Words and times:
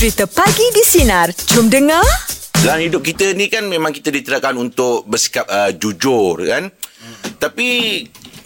Cerita 0.00 0.24
Pagi 0.24 0.64
di 0.72 0.80
Sinar. 0.80 1.28
Jom 1.52 1.68
dengar. 1.68 2.00
Dalam 2.64 2.80
hidup 2.80 3.04
kita 3.04 3.36
ni 3.36 3.52
kan 3.52 3.68
memang 3.68 3.92
kita 3.92 4.08
diterapkan 4.08 4.56
untuk 4.56 5.04
bersikap 5.04 5.44
uh, 5.44 5.68
jujur 5.76 6.40
kan. 6.40 6.72
Hmm. 6.72 7.16
Tapi 7.36 7.68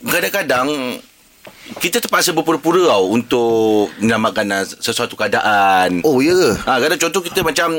kadang-kadang 0.03 0.99
kita 1.79 2.03
terpaksa 2.03 2.35
berpura-pura 2.35 2.99
tau 2.99 3.07
untuk 3.07 3.87
menyelamatkan 4.03 4.51
uh, 4.51 4.67
sesuatu 4.67 5.15
keadaan. 5.15 6.03
Oh, 6.03 6.19
ya 6.19 6.35
ke? 6.35 6.51
Ha, 6.67 6.83
kadang 6.83 6.99
contoh 7.07 7.23
kita 7.23 7.47
macam 7.47 7.79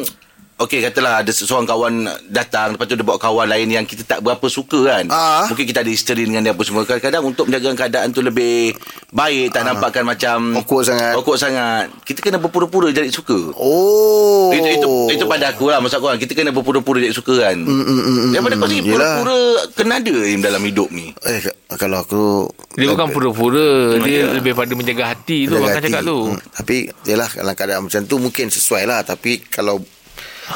Okey 0.55 0.79
katalah 0.79 1.19
ada 1.19 1.27
seorang 1.29 1.63
kawan 1.63 1.93
datang 2.25 2.73
lepas 2.73 2.87
tu 2.87 2.95
dia 2.95 3.03
bawa 3.03 3.19
kawan 3.19 3.43
lain 3.45 3.67
yang 3.69 3.83
kita 3.83 4.07
tak 4.07 4.23
berapa 4.23 4.47
suka 4.47 4.87
kan. 4.87 5.05
Ah. 5.11 5.43
Mungkin 5.45 5.67
kita 5.67 5.83
ada 5.83 5.91
history 5.91 6.23
dengan 6.23 6.41
dia 6.41 6.55
apa 6.55 6.63
semua. 6.63 6.87
Kadang-kadang 6.87 7.23
untuk 7.25 7.43
menjaga 7.45 7.75
keadaan 7.77 8.09
tu 8.09 8.19
lebih 8.19 8.71
baik 9.11 9.51
tak 9.51 9.67
nampakkan 9.67 10.01
macam 10.01 10.55
Awkward 10.55 10.87
sangat. 10.87 11.13
Awkward 11.13 11.39
sangat. 11.39 11.91
Kita 12.01 12.23
kena 12.23 12.39
berpura-pura 12.39 12.87
jadi 12.89 13.11
suka. 13.11 13.51
Oh. 13.53 14.47
Itu, 14.47 14.63
itu 14.69 14.93
itu 15.11 15.25
pada 15.25 15.49
aku 15.49 15.67
lah 15.67 15.81
Maksud 15.81 15.97
aku 15.97 16.07
kan 16.07 16.17
Kita 16.17 16.31
kena 16.31 16.51
berpura-pura 16.51 16.97
Jadi 16.97 17.11
suka 17.11 17.33
kan 17.41 17.57
mm, 17.57 17.65
mm, 17.65 17.99
mm, 17.99 18.31
Daripada 18.31 18.55
kau 18.55 18.67
sendiri. 18.67 18.93
Pura-pura 18.93 19.39
Kena 19.73 19.93
ada 19.97 20.15
Im, 20.23 20.39
Dalam 20.39 20.61
hidup 20.61 20.89
ni 20.89 21.11
Eh, 21.19 21.39
kalau 21.75 21.97
aku... 21.99 22.23
Dia 22.73 22.87
bukan 22.87 23.09
pura-pura 23.09 23.99
Dia 23.99 24.15
Ya. 24.21 24.31
lebih 24.31 24.53
pada 24.53 24.71
menjaga 24.71 25.11
hati 25.11 25.45
tu 25.45 25.57
Jaga 25.57 25.59
Abang 25.59 25.73
hati. 25.73 25.87
cakap 25.89 26.01
tu 26.03 26.19
Hmm, 26.25 26.39
Tapi, 26.53 26.75
yelah, 27.03 27.27
dalam 27.27 27.53
keadaan 27.53 27.81
macam 27.83 28.01
tu 28.01 28.15
mungkin 28.17 28.45
sesuai 28.47 28.83
lah. 28.85 29.01
Tapi 29.01 29.43
kalau 29.45 29.81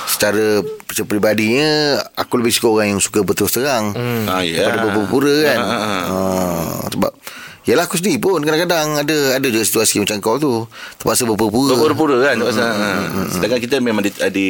secara 0.05 0.61
peribadinya, 1.02 1.70
aku 2.13 2.38
lebih 2.38 2.52
suka 2.52 2.67
orang 2.70 2.88
yang 2.91 2.99
suka 2.99 3.21
berterus 3.21 3.52
terang. 3.52 3.91
Hmm. 3.91 4.25
Ah, 4.25 4.41
ya. 4.41 4.63
Daripada 4.63 4.93
berpura 4.93 5.35
kan. 5.43 5.57
Ah, 5.57 5.66
ah, 5.66 5.80
ah. 5.80 6.03
Ah, 6.05 6.63
sebab, 6.88 7.11
yelah 7.63 7.84
aku 7.84 7.95
sendiri 7.95 8.17
pun 8.17 8.38
kadang-kadang 8.39 8.97
ada 8.97 9.17
ada 9.35 9.47
je 9.47 9.61
situasi 9.61 9.97
macam 9.97 10.17
kau 10.20 10.35
tu. 10.35 10.53
Terpaksa 10.95 11.23
berpura-pura. 11.23 11.73
Berpura-pura 11.73 12.17
kan 12.23 12.35
Pasal, 12.41 12.66
ha. 12.66 12.89
Sedangkan 13.30 13.59
kita 13.59 13.75
memang 13.80 14.02
di, 14.02 14.11
di 14.30 14.47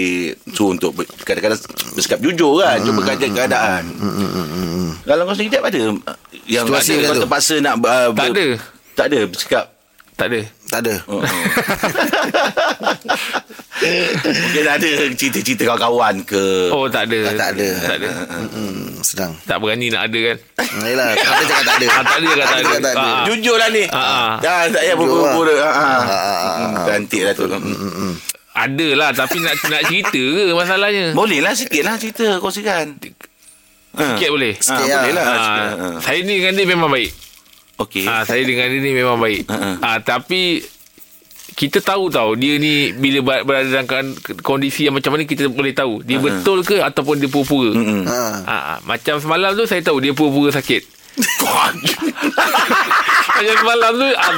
Suruh 0.50 0.74
untuk 0.74 0.92
ber- 0.94 1.10
Kadang-kadang 1.22 1.60
Bersikap 1.94 2.20
jujur 2.20 2.58
kan 2.58 2.80
Cuba 2.80 3.02
kaji 3.04 3.30
keadaan 3.30 3.84
Kalau 5.04 5.24
kau 5.24 5.36
sendiri 5.36 5.54
tak 5.54 5.70
ada 5.70 5.82
Yang 6.48 6.66
Situasi 6.66 6.90
ada, 6.90 6.98
macam 6.98 7.06
Kau 7.06 7.14
tu? 7.14 7.22
terpaksa 7.22 7.56
nak 7.60 7.76
uh, 7.80 8.10
Tak 8.10 8.30
ada. 8.32 8.46
Tak 8.96 9.06
ada 9.06 9.20
Bersikap 9.28 9.66
Tak 10.16 10.26
ada 10.26 10.40
Tak 10.66 10.80
ada. 10.82 10.94
Oh, 11.06 11.20
oh. 11.20 11.24
Mungkin 14.22 14.64
ada 14.66 14.88
cerita-cerita 15.10 15.64
kawan-kawan 15.66 16.22
ke 16.22 16.68
Oh 16.70 16.86
tak 16.86 17.08
ada 17.08 17.32
Tak 17.32 17.50
ada. 17.54 17.68
Tak 17.80 17.96
ada 17.96 18.10
Hmm, 18.50 19.00
sedang. 19.00 19.32
Tak 19.42 19.58
berani 19.58 19.88
nak 19.88 20.06
ada 20.06 20.20
kan 20.26 20.38
Hmm, 20.70 20.84
Yelah, 20.84 21.10
tak 21.14 21.26
ada 21.26 21.44
cakap 21.44 21.64
tak 21.64 21.76
ada. 21.76 21.86
Ah, 21.88 22.04
tak 22.04 22.18
ada 22.18 22.28
cakap 22.30 22.46
tak 22.46 22.60
ada. 22.60 22.74
tak 22.78 22.94
ada. 22.94 23.02
Ah. 23.02 23.24
Jujur 23.26 23.56
lah 23.56 23.70
ni 23.70 23.84
Ah. 23.90 24.32
Dah 24.40 24.60
tak 24.66 24.82
payah 24.82 24.94
Jujur 24.94 25.08
berpura-pura 25.16 25.56
lah. 25.56 25.72
ha. 25.72 25.82
Ah, 25.82 26.04
ah, 26.04 26.38
ah, 26.38 26.56
Hmm, 26.60 26.74
Cantik 26.86 27.22
lah 27.22 27.34
tu 27.34 27.46
Hmm. 27.48 28.14
Ada 28.52 28.88
lah 28.92 29.10
Tapi 29.14 29.38
nak 29.38 29.54
nak 29.64 29.82
cerita 29.86 30.20
ke 30.20 30.52
masalahnya 30.52 31.06
Boleh 31.14 31.40
lah 31.40 31.54
sikit 31.54 31.82
lah 31.82 31.96
cerita 31.96 32.38
Kongsikan 32.38 32.98
Ha. 33.90 34.06
Sikit 34.14 34.30
boleh 34.30 34.54
Ha, 34.54 34.62
Sikit 34.62 34.86
boleh 34.86 35.14
lah 35.14 35.26
Ah. 35.26 35.34
Ha. 35.34 35.88
Saya 36.00 36.20
ni 36.22 36.38
dengan 36.38 36.54
dia 36.54 36.66
memang 36.68 36.88
baik 36.88 37.10
Okey 37.80 38.06
Ah, 38.06 38.22
Saya 38.22 38.44
dengan 38.44 38.68
dia 38.68 38.80
ni 38.80 38.92
memang 38.92 39.18
baik 39.18 39.48
Ha, 39.48 39.56
ha. 39.56 39.72
Ah, 39.82 39.98
Tapi 39.98 40.62
kita 41.60 41.84
tahu 41.84 42.08
tahu 42.08 42.34
dia 42.34 42.56
ni 42.56 42.96
bila 42.96 43.20
ber- 43.20 43.44
berada 43.44 43.68
dalam 43.68 43.84
kan- 43.84 44.16
kondisi 44.40 44.88
yang 44.88 44.96
macam 44.96 45.12
mana 45.12 45.28
kita 45.28 45.46
boleh 45.46 45.76
tahu 45.76 46.00
dia 46.02 46.16
betul 46.18 46.64
ke 46.64 46.80
ataupun 46.80 47.20
dia 47.20 47.28
pura-pura. 47.28 47.76
Mm-mm. 47.76 48.08
Ha. 48.08 48.80
Macam 48.82 49.20
semalam 49.20 49.52
tu 49.54 49.68
saya 49.68 49.84
tahu 49.84 50.00
dia 50.00 50.16
pura-pura 50.16 50.56
sakit. 50.56 50.88
macam 53.40 53.56
semalam 53.58 53.92
tu 53.94 54.08
ah. 54.10 54.32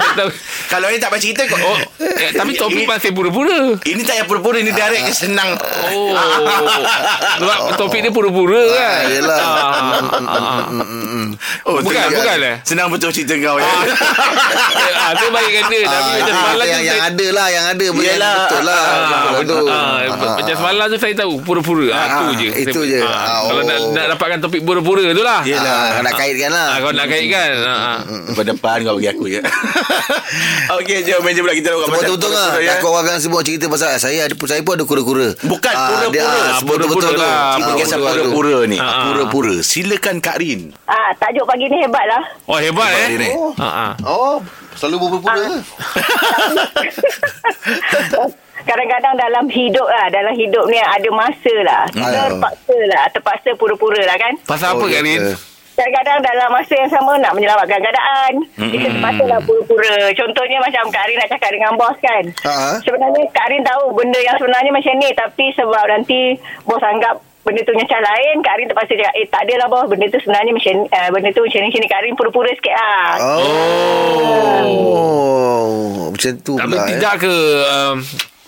Kalau 0.67 0.87
ni 0.87 0.97
tak 0.97 1.09
baca 1.09 1.19
cerita 1.19 1.43
kau 1.45 1.57
Oh, 1.57 1.77
eh, 1.99 2.31
tapi 2.31 2.55
topik 2.55 2.85
masih 2.85 3.11
pura-pura. 3.11 3.75
Ini 3.81 4.01
tak 4.01 4.13
payah 4.13 4.25
pura-pura 4.25 4.57
Ini 4.57 4.71
direct 4.71 5.03
ke 5.03 5.13
senang 5.13 5.51
Oh. 5.89 6.15
Sebab 7.41 7.57
topik 7.75 7.99
dia 7.99 8.09
pura-pura 8.09 8.61
kan. 8.69 8.79
Ah, 8.79 8.99
yelah. 9.03 9.39
Ah, 9.41 9.51
ah, 9.51 10.61
ah. 10.71 11.27
oh, 11.65 11.75
Bukan, 11.81 12.03
bukan 12.09 12.37
eh? 12.41 12.55
Senang 12.63 12.87
betul 12.87 13.11
cerita 13.11 13.35
kau 13.37 13.57
ya 13.57 13.65
ah, 13.65 15.11
saya 15.11 15.29
baik 15.29 15.49
dengan 15.49 15.65
dia 15.67 15.81
tapi 15.83 15.91
Ah, 15.91 16.15
macam 16.15 16.29
ah, 16.29 16.39
semalam 16.39 16.61
tu 16.61 16.71
yang, 16.71 16.83
yang 16.83 17.01
ada 17.03 17.27
lah 17.31 17.47
Yang 17.49 17.65
ada 17.67 17.83
yang 17.83 17.95
Yelah. 17.97 18.35
betul 18.39 18.61
lah 18.63 18.81
Ah, 18.81 19.31
Betul 19.33 19.45
tu. 19.45 19.57
ah, 19.67 19.97
Ah, 20.01 20.35
macam 20.37 20.55
semalam 20.55 20.85
tu 20.87 20.97
saya 20.97 21.13
tahu 21.15 21.33
pura-pura. 21.41 21.87
Ah, 21.91 22.05
tu 22.21 22.25
je. 22.37 22.49
itu 22.61 22.79
je. 22.85 22.99
Ah, 23.01 23.09
Ah, 23.11 23.39
Kalau 23.43 23.59
oh. 23.59 23.65
nak, 23.65 23.77
nak 23.91 24.05
dapatkan 24.11 24.37
topik 24.39 24.61
pura-pura 24.61 25.03
tu 25.11 25.21
lah. 25.21 25.41
Yelah. 25.43 25.79
Ah, 25.91 26.01
nak 26.01 26.13
kaitkan 26.13 26.49
lah 26.49 26.67
Ah, 26.69 26.77
kau 26.79 26.91
nak 26.91 27.07
kaitkan. 27.07 27.49
Ah, 27.59 27.71
ah. 27.71 27.97
Depan-depan 28.27 28.77
kau 28.91 28.97
bagi 28.97 29.09
aku 29.09 29.25
ya 29.25 29.41
Okey 30.77 30.97
jom 31.01 31.19
Meja 31.21 31.39
pula 31.39 31.53
kita 31.53 31.69
nak 31.69 31.79
Sebab 31.81 31.97
betul-betul 31.97 32.31
lah 32.31 32.49
ya. 32.57 32.73
Kau 32.77 32.91
orang 32.93 33.17
semua 33.17 33.39
cerita 33.41 33.65
pasal 33.65 33.95
Saya 33.95 34.25
ada 34.25 34.35
saya 34.37 34.61
pun 34.61 34.73
ada 34.73 34.83
kura-kura 34.83 35.31
Bukan, 35.39 35.73
Ah, 35.73 35.87
pura-pura. 35.89 36.11
dia, 36.11 36.21
ah, 36.21 36.27
Ah, 36.27 36.59
betul-betul 36.59 36.89
pura-pura 36.91 37.07
tu 37.09 37.15
lah. 37.17 37.31
Ah, 37.31 37.55
Kita 37.55 37.71
kisah 37.77 37.97
pura-pura 37.97 38.23
pura-pura 38.29 38.59
ni. 38.65 38.77
Pura-pura 38.77 39.55
Silakan 39.61 40.15
Kak 40.17 40.37
Rin 40.37 40.59
Ah, 40.85 41.09
tajuk 41.13 41.45
pagi 41.45 41.65
ni 41.65 41.77
hebat 41.77 42.05
lah. 42.05 42.23
Oh 42.45 42.57
hebat 42.57 42.89
Hebat 42.89 43.09
eh. 43.09 43.17
ni. 43.17 43.29
Ah, 43.57 43.65
ah. 43.65 43.91
Oh 44.03 44.43
Selalu 44.73 44.95
berpura-pura 45.01 45.47
Kadang-kadang 48.61 49.17
dalam 49.17 49.45
hidup 49.49 49.83
lah, 49.83 50.05
dalam 50.07 50.33
hidup 50.33 50.65
ni 50.67 50.77
ada 50.77 51.09
masa 51.09 51.53
lah. 51.61 51.81
Ah. 51.91 52.29
Terpaksa 52.29 52.77
lah, 52.85 53.03
terpaksa 53.09 53.49
pura-pura 53.55 53.97
lah 53.99 54.13
kan. 54.15 54.37
Pasal 54.43 54.77
apa 54.77 54.77
Oh, 54.77 54.85
Kak 54.85 54.93
ya 54.93 55.01
Rin? 55.01 55.17
ke? 55.19 55.33
Kadang-kadang 55.71 56.19
dalam 56.19 56.51
masa 56.51 56.73
yang 56.75 56.91
sama 56.91 57.15
nak 57.17 57.31
menyelamatkan 57.31 57.79
keadaan. 57.79 58.33
Kita 58.59 58.91
terpaksa 58.91 59.23
lah 59.23 59.39
pura-pura. 59.41 60.11
Contohnya 60.13 60.59
macam 60.59 60.83
Kak 60.91 61.07
Arin 61.07 61.17
nak 61.17 61.31
cakap 61.31 61.49
dengan 61.55 61.73
bos 61.79 61.95
kan. 62.03 62.23
Ah. 62.43 62.75
Sebenarnya 62.83 63.23
Kak 63.31 63.47
Arin 63.47 63.63
tahu 63.63 63.95
benda 63.95 64.19
yang 64.19 64.35
sebenarnya 64.35 64.71
macam 64.71 64.93
ni. 64.99 65.09
Tapi 65.15 65.45
sebab 65.55 65.83
nanti 65.87 66.35
bos 66.67 66.83
anggap 66.83 67.23
benda 67.47 67.63
tu 67.63 67.71
macam 67.73 67.99
lain. 68.03 68.35
Kak 68.43 68.53
Arin 68.59 68.67
terpaksa 68.67 68.93
cakap, 68.99 69.15
eh 69.15 69.25
tak 69.31 69.41
adalah 69.47 69.67
bos. 69.71 69.87
Benda 69.87 70.05
tu 70.11 70.19
sebenarnya 70.19 70.51
macam 70.53 70.75
uh, 70.91 71.09
benda 71.15 71.29
tu 71.31 71.41
macam 71.47 71.59
ni. 71.63 71.67
Macam 71.71 71.81
ni. 71.81 71.87
Kak 71.87 71.99
Arin 72.03 72.15
pura-pura 72.19 72.51
sikit 72.51 72.75
lah. 72.75 73.15
Oh 74.71 76.11
Macam 76.11 76.31
tu 76.43 76.59
Tapi 76.59 76.67
pula 76.67 76.83
tidak 76.91 77.13
ke 77.23 77.33
um, 77.71 77.97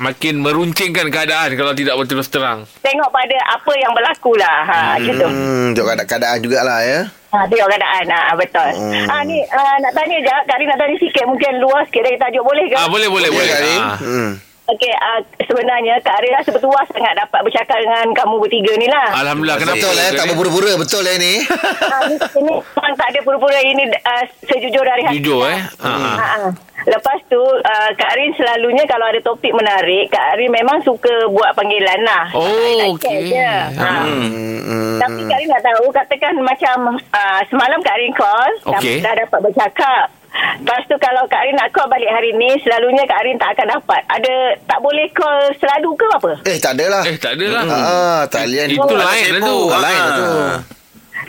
makin 0.03 0.43
meruncingkan 0.43 1.07
keadaan 1.07 1.55
kalau 1.55 1.71
tidak 1.71 1.95
berterus 1.95 2.27
terang? 2.27 2.67
Tengok 2.83 3.07
pada 3.07 3.37
apa 3.55 3.71
yang 3.79 3.95
berlaku 3.95 4.35
lah. 4.35 4.57
Ha, 4.67 4.79
gitu. 4.99 5.23
Hmm, 5.23 5.71
tengok 5.71 5.87
keadaan, 5.95 6.07
keadaan 6.11 6.37
jugalah 6.43 6.79
ya. 6.83 6.99
Ha, 7.31 7.37
tengok 7.47 7.67
keadaan. 7.71 8.05
Ha, 8.11 8.35
betul. 8.35 8.69
Hmm. 8.75 9.05
Ha, 9.07 9.15
ni 9.23 9.39
uh, 9.39 9.75
nak 9.79 9.91
tanya 9.95 10.17
je. 10.19 10.35
Kak 10.45 10.57
Rin 10.59 10.67
nak 10.67 10.79
tanya 10.83 10.95
sikit. 10.99 11.23
Mungkin 11.23 11.51
luas 11.63 11.87
sikit 11.87 12.03
dari 12.03 12.17
tajuk. 12.19 12.43
Boleh 12.43 12.65
ke? 12.67 12.75
Ah 12.75 12.91
boleh 12.91 13.07
boleh 13.07 13.29
boleh. 13.31 13.47
Kak 13.47 13.61
Rin? 13.63 13.79
Ah. 13.81 13.97
Hmm. 13.97 14.31
Okey, 14.73 14.89
uh, 14.89 15.19
sebenarnya 15.45 16.01
Kak 16.01 16.17
rasa 16.23 16.49
bertuah 16.49 16.85
sangat 16.89 17.13
dapat 17.13 17.39
bercakap 17.45 17.77
dengan 17.77 18.09
kamu 18.09 18.41
bertiga 18.41 18.73
ni 18.75 18.87
lah. 18.89 19.07
Alhamdulillah 19.21 19.57
kenapa? 19.61 19.77
Betul 19.77 19.95
eh, 19.95 20.09
Kak 20.09 20.17
tak 20.17 20.27
berpura-pura 20.33 20.71
betul 20.81 21.03
eh 21.05 21.17
ni. 21.21 21.33
Ha, 21.45 21.95
ni, 22.09 22.15
ini 22.17 22.53
memang 22.57 22.93
tak 22.97 23.07
ada 23.13 23.19
pura-pura 23.21 23.59
ini 23.61 23.83
uh, 23.93 24.23
sejujur 24.49 24.81
dari 24.81 25.01
hati. 25.05 25.21
Jujur 25.21 25.45
eh. 25.45 25.59
Ah, 25.77 25.87
ah. 25.87 26.15
Ha, 26.17 26.25
ha. 26.41 26.49
Lepas 26.83 27.19
tu 27.31 27.39
uh, 27.39 27.89
Kak 27.95 28.13
Rin 28.17 28.33
selalunya 28.35 28.83
kalau 28.83 29.07
ada 29.07 29.15
topik 29.23 29.55
menarik 29.55 30.11
Kak 30.11 30.35
Rin 30.35 30.51
memang 30.51 30.83
suka 30.83 31.31
buat 31.31 31.55
panggilan 31.55 32.03
lah 32.03 32.27
Oh, 32.35 32.97
okey. 32.97 32.99
chat 32.99 33.19
je. 33.23 33.51
ha. 33.79 33.91
Hmm. 34.03 34.99
Tapi 34.99 35.21
Kak 35.23 35.37
Rin 35.39 35.47
nak 35.47 35.63
tahu 35.63 35.87
Katakan 35.95 36.35
macam 36.43 36.99
uh, 36.99 37.41
Semalam 37.47 37.79
Kak 37.79 37.95
Rin 37.95 38.11
call 38.11 38.51
Okey. 38.75 38.99
dah, 38.99 39.15
dah 39.15 39.23
dapat 39.23 39.39
bercakap 39.47 40.11
Lepas 40.33 40.81
tu 40.85 40.95
kalau 40.97 41.21
Kak 41.25 41.43
Rin 41.43 41.53
nak 41.53 41.69
call 41.69 41.85
balik 41.85 42.09
hari 42.09 42.33
ni 42.33 42.49
Selalunya 42.57 43.03
Kak 43.03 43.21
Rin 43.21 43.37
tak 43.37 43.53
akan 43.53 43.67
dapat 43.71 44.01
Ada 44.07 44.33
Tak 44.63 44.79
boleh 44.79 45.05
call 45.11 45.37
selalu 45.55 45.89
ke 45.93 46.07
apa? 46.11 46.31
Eh 46.43 46.57
tak 46.57 46.73
adalah. 46.73 47.01
Eh 47.03 47.15
tak 47.15 47.37
adalah. 47.37 47.61
Ah, 47.63 48.21
talian 48.27 48.67
Itu 48.67 48.81
lain 48.89 49.25
lah 49.29 49.41
tu. 49.43 49.57
Ah, 49.67 49.79
lain 49.79 49.99
lah 49.99 50.11
tu. 50.11 50.25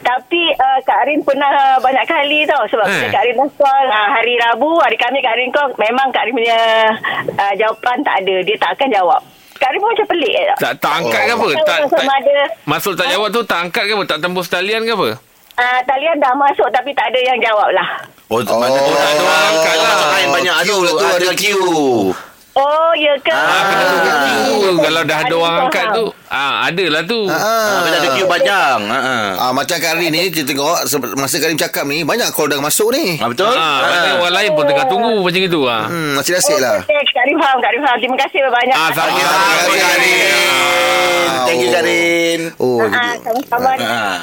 Tapi 0.00 0.42
uh, 0.54 0.78
Kak 0.82 1.00
Rin 1.02 1.20
pernah 1.20 1.48
banyak 1.78 2.04
kali 2.04 2.44
tau 2.44 2.60
Sebab 2.66 2.84
Eh. 2.86 3.08
Kak 3.08 3.24
Rin 3.24 3.34
dah 3.34 3.48
call 3.54 3.84
uh, 3.86 4.08
Hari 4.10 4.34
Rabu 4.38 4.70
Hari 4.78 4.96
Khamis 4.96 5.20
Kak 5.20 5.34
Rin 5.34 5.50
call 5.50 5.68
Memang 5.78 6.08
Kak 6.08 6.24
Rin 6.24 6.34
punya 6.34 6.58
uh, 7.30 7.54
Jawapan 7.54 8.00
tak 8.00 8.16
ada 8.20 8.36
Dia 8.40 8.56
tak 8.56 8.70
akan 8.74 8.88
jawab 8.90 9.20
Kak 9.54 9.68
Rin 9.68 9.78
pun 9.78 9.90
macam 9.90 10.06
pelik 10.06 10.34
eh, 10.34 10.46
Tak 10.58 10.72
tak 10.76 10.92
angkat 10.98 11.22
ke 11.22 11.32
apa? 11.32 11.48
Tak 11.58 11.78
Tak, 11.88 12.04
ada 12.04 12.36
Maksud 12.64 12.92
tak 12.94 13.06
jawab 13.08 13.28
tu 13.28 13.40
tak 13.42 13.58
angkat 13.62 13.84
ke 13.84 13.92
apa? 13.92 14.04
Tak 14.06 14.18
tembus 14.20 14.46
talian 14.46 14.82
ke 14.82 14.92
apa? 14.92 15.08
uh, 15.56 15.80
Talian 15.82 16.16
dah 16.18 16.32
masuk 16.34 16.68
Tapi 16.68 16.90
tak 16.92 17.08
ada 17.08 17.20
yang 17.22 17.38
jawab 17.38 17.68
lah 17.70 17.88
Oh, 18.32 18.40
Oh, 18.40 18.56
mana 18.56 18.78
tu 18.80 18.92
ada 18.96 19.20
orang 19.20 19.42
angkat 19.52 19.76
lah. 19.76 19.88
Macam 19.92 20.08
lain 20.10 20.28
banyak 20.32 20.54
ada 20.54 20.64
Queue 20.64 20.80
lah 20.80 20.92
tu, 20.92 21.04
Ada 21.04 21.16
ada 21.20 21.30
queue 21.36 22.14
Oh 22.54 22.90
ya 22.96 23.14
ke? 23.20 23.34
Ah, 23.34 23.62
queue. 24.48 24.78
Kalau 24.80 25.02
dah 25.04 25.18
ada 25.20 25.26
Ada 25.26 25.34
orang 25.36 25.54
angkat 25.66 25.86
tu, 25.92 26.04
ah 26.34 26.66
ada 26.66 26.84
lah 26.90 27.02
tu. 27.04 27.24
Ah, 27.24 27.80
Bila 27.80 27.96
ada 27.96 28.08
queue 28.10 28.26
panjang 28.26 28.80
Ha, 28.84 28.98
ha. 28.98 29.16
Ah, 29.38 29.52
macam 29.52 29.76
Kak 29.76 29.94
Rin 29.94 30.10
ni 30.10 30.28
Kita 30.28 30.42
tengok 30.44 30.82
Masa 31.14 31.36
Kak 31.36 31.46
Rin 31.46 31.56
cakap 31.56 31.84
ni 31.84 32.02
Banyak 32.02 32.30
call 32.30 32.48
dah 32.48 32.58
masuk 32.58 32.90
ni 32.90 33.16
Ah, 33.16 33.30
Betul? 33.30 33.50
Ah, 33.50 33.62
Ah. 33.62 33.76
macam 33.86 34.12
orang 34.20 34.34
lain 34.34 34.50
pun 34.52 34.64
tengah 34.64 34.86
tunggu 34.86 35.14
macam 35.20 35.40
itu 35.40 35.60
ah. 35.64 35.86
Hmm, 35.86 36.18
Masih 36.18 36.32
nasib 36.32 36.58
lah 36.58 36.82
Okay, 36.82 37.00
Kak 37.08 37.22
Rin 37.22 37.36
faham, 37.36 37.56
Kak 37.58 37.70
Rin 37.70 37.80
faham. 37.80 37.96
Terima 37.96 38.16
kasih 38.18 38.38
banyak. 38.44 38.74
Ah, 38.74 38.88
sama. 38.90 39.08
Terima 39.08 39.30
kasih, 39.56 39.78
Kak 39.78 39.96
Rin. 39.96 40.32
Thank 41.44 41.60
you, 41.60 41.70
Karin. 41.70 42.40
Oh, 42.56 42.80
jadi. 42.82 43.20
sama-sama. 43.20 43.70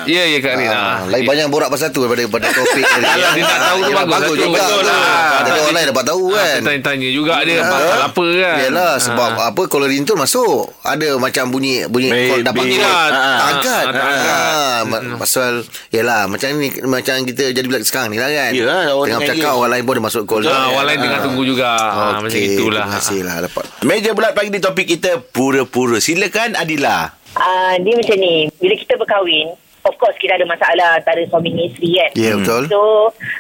Ya, 0.04 0.24
ya 0.26 0.38
Kak 0.40 0.56
Rin. 0.58 0.68
Ah, 0.68 0.80
Ah, 0.82 0.98
lain 1.08 1.24
banyak 1.24 1.48
borak 1.48 1.70
pasal 1.70 1.90
tu 1.90 2.02
daripada 2.02 2.26
pada 2.28 2.48
topik 2.52 2.82
tadi. 2.84 3.06
Kalau 3.06 3.30
dia 3.32 3.44
nak 3.46 3.60
tahu 3.62 3.80
tu 3.80 3.92
bagus 3.94 4.18
satu. 4.18 4.34
juga. 4.36 4.62
Lah. 4.82 5.30
Ada 5.40 5.50
orang 5.56 5.74
lain 5.74 5.88
dapat 5.88 6.06
tahu 6.06 6.24
Ah, 6.26 6.36
kan. 6.36 6.60
Tanya-tanya 6.62 7.10
juga 7.10 7.34
dia 7.42 7.58
pasal 7.62 8.00
apa 8.04 8.26
kan. 8.36 8.58
Yelah 8.60 8.94
sebab 9.00 9.30
apa 9.46 9.62
caller 9.66 9.90
ringtone 9.90 10.20
masuk. 10.20 10.74
Ada 10.82 11.08
macam 11.16 11.44
bunyi 11.48 11.86
bunyi 12.04 12.10
Beep, 12.12 12.28
call 12.28 12.42
dapat 12.44 12.64
beep. 12.64 12.80
call. 12.80 13.12
Ah, 13.12 13.14
Tak 13.14 13.48
angkat. 13.48 13.84
ah, 13.84 13.92
angkat. 14.04 14.32
Ah, 14.32 14.80
ma- 14.84 15.04
pasal 15.18 15.54
yelah 15.90 16.22
macam 16.26 16.48
ni 16.54 16.68
macam 16.82 17.16
kita 17.22 17.44
jadi 17.52 17.64
bila 17.64 17.80
sekarang 17.82 18.10
ni 18.10 18.18
lah 18.18 18.30
kan. 18.30 18.52
Yelah, 18.52 18.82
orang 18.90 19.08
Tengah 19.08 19.20
bercakap 19.22 19.46
je. 19.48 19.58
orang 19.58 19.72
lain 19.72 19.84
pun 19.84 19.94
ada 19.94 20.04
masuk 20.04 20.24
call. 20.24 20.44
Ah, 20.44 20.68
orang 20.72 20.86
lain 20.88 21.00
tengah 21.02 21.20
tunggu 21.22 21.44
juga. 21.44 21.70
Ah, 21.72 22.18
macam 22.18 22.34
itulah. 22.34 22.84
Terima 22.84 22.98
kasih 22.98 23.20
lah 23.22 23.36
dapat. 23.42 23.66
Meja 23.82 24.10
bulat 24.12 24.32
pagi 24.32 24.50
di 24.50 24.60
topik 24.60 24.88
kita 24.90 25.12
pura-pura. 25.22 25.98
Silakan 25.98 26.56
Adila. 26.56 26.98
Ah, 27.34 27.78
dia 27.78 27.94
macam 27.94 28.18
ni. 28.18 28.50
Bila 28.54 28.74
kita 28.76 28.94
berkahwin, 28.96 29.56
of 29.82 29.96
course 29.96 30.18
kita 30.18 30.36
ada 30.36 30.44
masalah 30.44 30.98
antara 30.98 31.24
suami 31.26 31.50
dan 31.50 31.64
isteri 31.66 31.90
kan. 31.96 32.10
Ya 32.12 32.24
yeah, 32.24 32.36
betul. 32.36 32.64
So, 32.68 32.80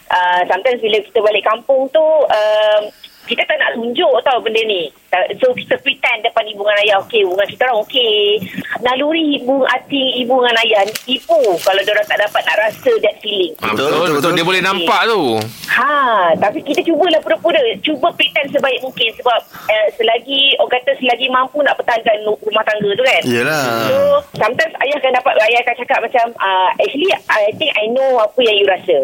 uh, 0.07 0.41
sometimes 0.45 0.79
bila 0.79 0.97
kita 0.99 1.19
balik 1.19 1.43
kampung 1.43 1.85
tu, 1.89 2.01
um, 2.23 2.81
kita 3.23 3.43
tak 3.43 3.55
nak 3.55 3.75
tunjuk 3.75 4.11
tau 4.21 4.39
benda 4.39 4.61
ni. 4.61 4.89
Uh, 5.11 5.27
So, 5.37 5.51
kita 5.51 5.75
pretend 5.79 6.23
depan 6.23 6.47
ibu 6.47 6.63
dengan 6.63 6.77
ayah, 6.83 6.97
okey, 7.03 7.27
hubungan 7.27 7.43
kita 7.43 7.67
orang 7.67 7.83
okey. 7.83 8.39
Naluri 8.79 9.43
ibu, 9.43 9.67
hati 9.67 10.23
ibu 10.23 10.39
dengan 10.39 10.55
ayah, 10.63 10.87
tipu 11.03 11.35
kalau 11.59 11.81
diorang 11.83 12.07
tak 12.07 12.15
dapat 12.17 12.41
nak 12.47 12.57
rasa 12.57 12.91
that 13.01 13.19
feeling. 13.19 13.51
Ah, 13.59 13.75
Betul, 13.75 13.91
betul, 13.91 13.99
betul, 13.99 14.15
betul. 14.15 14.31
Dia 14.39 14.45
boleh 14.47 14.61
nampak 14.63 15.01
tu. 15.05 15.21
Ha, 15.67 15.91
tapi 16.37 16.59
kita 16.63 16.79
cubalah 16.81 17.19
pura-pura. 17.19 17.59
Cuba 17.81 18.07
pretend 18.13 18.55
sebaik 18.55 18.79
mungkin 18.79 19.09
sebab 19.13 19.39
uh, 19.67 19.87
selagi, 19.95 20.55
orang 20.57 20.71
kata 20.79 20.91
selagi 20.95 21.27
mampu 21.27 21.59
nak 21.59 21.75
pertahankan 21.75 22.15
rumah 22.39 22.63
tangga 22.63 22.89
tu 22.91 23.03
kan. 23.03 23.21
Yelah. 23.27 23.65
So, 23.91 23.95
sometimes 24.37 24.73
ayah 24.79 24.95
akan 24.95 25.11
dapat, 25.11 25.33
ayah 25.43 25.59
akan 25.59 25.75
cakap 25.75 25.99
macam, 26.01 26.25
uh, 26.39 26.69
actually, 26.79 27.11
I 27.27 27.51
think 27.59 27.71
I 27.75 27.91
know 27.91 28.23
apa 28.23 28.39
yang 28.39 28.55
you 28.55 28.67
rasa. 28.67 28.97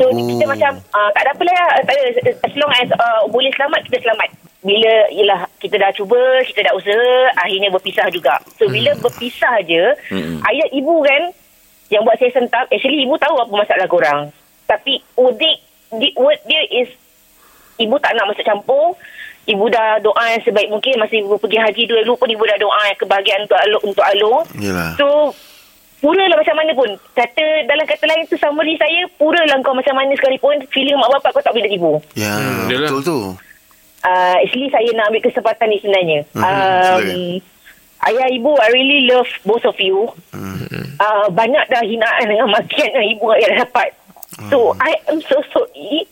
So, 0.00 0.08
Oh. 0.08 0.16
kita 0.16 0.44
macam, 0.48 0.80
uh, 0.92 1.10
tak 1.12 1.28
ada 1.28 1.30
apa 1.36 1.42
lah, 1.44 1.62
tak 1.84 1.92
ada, 1.92 2.04
as 2.48 2.54
long 2.56 2.72
as 2.72 2.88
uh, 2.92 3.28
boleh 3.28 3.52
selamat, 3.52 3.84
kita 3.84 4.08
selamat. 4.08 4.28
Bila, 4.60 4.92
yelah, 5.08 5.48
kita 5.56 5.76
dah 5.76 5.88
cuba, 5.90 6.20
kita 6.44 6.60
dah 6.62 6.76
usaha, 6.76 7.08
akhirnya 7.34 7.72
berpisah 7.72 8.12
juga. 8.12 8.36
So, 8.60 8.68
bila 8.68 8.92
berpisah 8.98 9.64
je, 9.64 9.84
ayah 10.44 10.68
ibu 10.70 11.00
kan, 11.00 11.32
yang 11.88 12.04
buat 12.04 12.16
saya 12.16 12.30
sentap, 12.30 12.68
actually 12.68 13.02
ibu 13.02 13.16
tahu 13.16 13.34
apa 13.34 13.50
masalah 13.50 13.88
korang. 13.88 14.20
Tapi, 14.64 15.00
udik, 15.16 15.56
di, 15.90 16.12
word 16.14 16.38
dia 16.44 16.60
is, 16.70 16.92
ibu 17.76 17.96
tak 17.98 18.12
nak 18.14 18.28
masuk 18.28 18.44
campur, 18.44 18.94
Ibu 19.40 19.66
dah 19.66 19.96
doa 19.98 20.20
yang 20.28 20.44
sebaik 20.44 20.68
mungkin 20.68 21.00
Masa 21.00 21.16
ibu 21.16 21.34
pergi 21.34 21.56
haji 21.56 21.82
dulu 21.88 22.12
pun 22.14 22.28
Ibu 22.28 22.44
dah 22.44 22.60
doa 22.60 22.80
yang 22.86 22.98
kebahagiaan 23.00 23.40
untuk 23.42 23.58
Alung, 23.58 23.82
untuk 23.82 24.04
Alung. 24.04 24.44
Yelah. 24.54 24.94
So 24.94 25.32
Pura 25.98 26.28
lah 26.28 26.36
macam 26.36 26.54
mana 26.54 26.70
pun 26.70 26.92
Kata 27.16 27.46
Dalam 27.64 27.82
kata 27.82 28.04
lain 28.04 28.28
tu 28.28 28.36
Summary 28.36 28.76
saya 28.76 29.08
Pura 29.16 29.40
lah 29.40 29.56
kau 29.60 29.72
macam 29.72 29.96
mana 29.96 30.12
sekalipun 30.12 30.60
Feeling 30.68 30.94
mak 30.94 31.08
bapak 31.10 31.34
kau 31.34 31.42
tak 31.42 31.56
boleh 31.56 31.66
tipu 31.66 31.98
Ya, 32.12 32.30
Hmm, 32.36 32.68
yelah. 32.68 32.92
betul 32.92 33.02
tu. 33.02 33.18
Uh, 34.02 34.34
Actually 34.38 34.68
saya 34.68 34.88
nak 34.92 35.08
ambil 35.08 35.22
kesempatan 35.22 35.66
ni 35.66 35.78
sebenarnya 35.78 36.20
Mhm, 36.32 36.42
um. 36.42 37.04
Ayah 38.00 38.32
ibu 38.32 38.56
I 38.56 38.68
really 38.70 39.04
love 39.06 39.28
both 39.44 39.60
of 39.62 39.76
you 39.76 40.08
Mhm. 40.32 40.96
uh, 40.96 41.28
Banyak 41.28 41.68
dah 41.68 41.84
hinaan 41.84 42.24
dengan 42.24 42.48
makian 42.48 42.88
Yang 42.90 43.08
ibu 43.14 43.28
ayah 43.34 43.60
dapat 43.60 43.92
So 44.48 44.72
Mhm. 44.72 44.80
I 44.80 44.92
am 45.06 45.18
so 45.20 45.36
sorry 45.50 46.08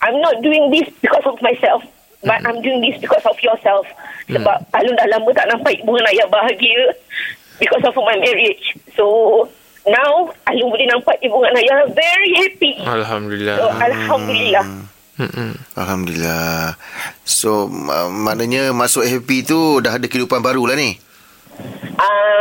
I'm 0.00 0.20
not 0.20 0.38
doing 0.38 0.70
this 0.70 0.86
Because 0.96 1.26
of 1.26 1.34
myself 1.40 1.82
But 2.22 2.40
Mhm. 2.40 2.46
I'm 2.46 2.58
doing 2.60 2.78
this 2.80 2.96
Because 2.98 3.22
of 3.22 3.34
yourself 3.40 3.90
Sebab 4.28 4.70
Alun 4.72 4.94
dah 4.94 5.06
lama 5.08 5.30
tak 5.32 5.46
nampak 5.46 5.74
Ibu 5.76 5.92
dan 5.94 6.06
ayah 6.08 6.26
bahagia 6.26 6.94
Because 7.56 7.82
of 7.82 7.94
my 7.96 8.14
marriage 8.16 8.62
So 8.94 9.04
Now 9.82 10.30
Alun 10.46 10.66
boleh 10.68 10.86
nampak 10.86 11.18
Ibu 11.20 11.42
dan 11.42 11.54
ayah 11.56 11.90
Very 11.90 12.30
happy 12.36 12.74
Alhamdulillah. 12.80 13.54
So 13.56 13.66
Alhamdulillah 13.72 14.64
Mm-mm. 15.16 15.56
Alhamdulillah. 15.72 16.76
So 17.24 17.72
ma- 17.72 18.12
maknanya 18.12 18.76
masuk 18.76 19.08
happy 19.08 19.48
tu 19.48 19.80
dah 19.80 19.96
ada 19.96 20.04
kehidupan 20.04 20.44
baru 20.44 20.68
lah 20.68 20.76
ni. 20.76 21.00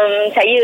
Um, 0.05 0.13
Saya 0.31 0.59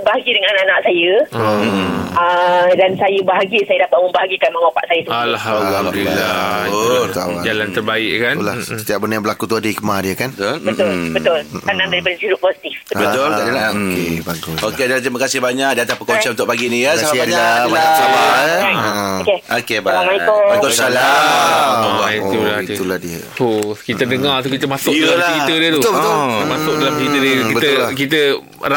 bahagia 0.00 0.32
dengan 0.32 0.50
anak-anak 0.52 0.78
saya 0.80 1.12
Hmm. 1.34 1.90
uh, 2.10 2.68
Dan 2.72 2.90
saya 2.94 3.18
bahagia 3.20 3.60
Saya 3.64 3.78
dapat 3.84 3.98
membahagikan 4.00 4.48
mak 4.50 4.62
bapak 4.64 4.84
saya 4.86 5.00
sendiri 5.00 5.22
Alhamdulillah. 5.26 6.38
Betul. 6.64 7.04
Jalan 7.42 7.68
terbaik 7.70 8.12
kan. 8.18 8.34
Itulah 8.36 8.56
setiap 8.60 8.98
benda 9.00 9.14
yang 9.14 9.24
berlaku 9.24 9.44
tu 9.44 9.56
ada 9.56 9.66
hikmah 9.66 9.98
dia 10.00 10.14
kan. 10.14 10.30
Betul? 10.30 10.54
Betul 10.60 10.86
Mm-mm. 10.86 11.12
Betul 11.12 11.38
Tanam 11.60 11.86
daripada 11.88 12.14
sudut 12.16 12.38
positif 12.40 12.74
Betul 12.86 13.02
Betul 13.04 13.22
Ah, 13.24 13.36
Adila. 13.36 13.64
okey, 13.66 13.74
Hmm. 13.74 14.16
bagus. 14.22 14.58
Okey, 14.62 14.82
Adila, 14.84 14.98
terima 15.00 15.20
kasih 15.20 15.38
banyak 15.40 15.70
di 15.72 15.80
atas 15.80 15.96
perkongsian 15.96 16.32
untuk 16.32 16.46
pagi 16.46 16.66
ni 16.66 16.78
ya. 16.80 16.92
Terima 16.92 17.04
kasih 17.04 17.20
Adila. 17.20 17.38
banyak, 17.40 17.64
Banyak 17.66 17.92
sabar 17.94 18.32
eh. 18.38 18.62
Ha. 18.64 18.92
Okay. 19.16 19.38
Okey, 19.54 19.78
bye. 19.80 19.90
Assalamualaikum. 19.90 20.40
Waalaikumsalam. 20.44 21.04
Ah, 21.94 22.10
itulah 22.10 22.54
Oh, 22.54 22.60
dia. 22.60 22.74
itulah 22.74 22.98
dia. 22.98 23.20
Oh, 23.38 23.72
kita 23.76 24.04
dengar 24.04 24.36
tu 24.40 24.48
kita 24.48 24.66
masuk 24.66 24.92
dalam 24.92 25.18
cerita 25.22 25.52
dia 25.52 25.70
tu. 25.70 25.80
Betul, 25.80 25.92
betul. 25.92 26.12
Ah, 26.12 26.44
masuk 26.46 26.74
dalam 26.76 26.94
cerita 26.94 27.16
dia. 27.16 27.32
Hmm, 27.34 27.42
Kita 27.44 27.54
betul 27.56 27.76
lah. 27.76 27.90
kita 27.92 28.20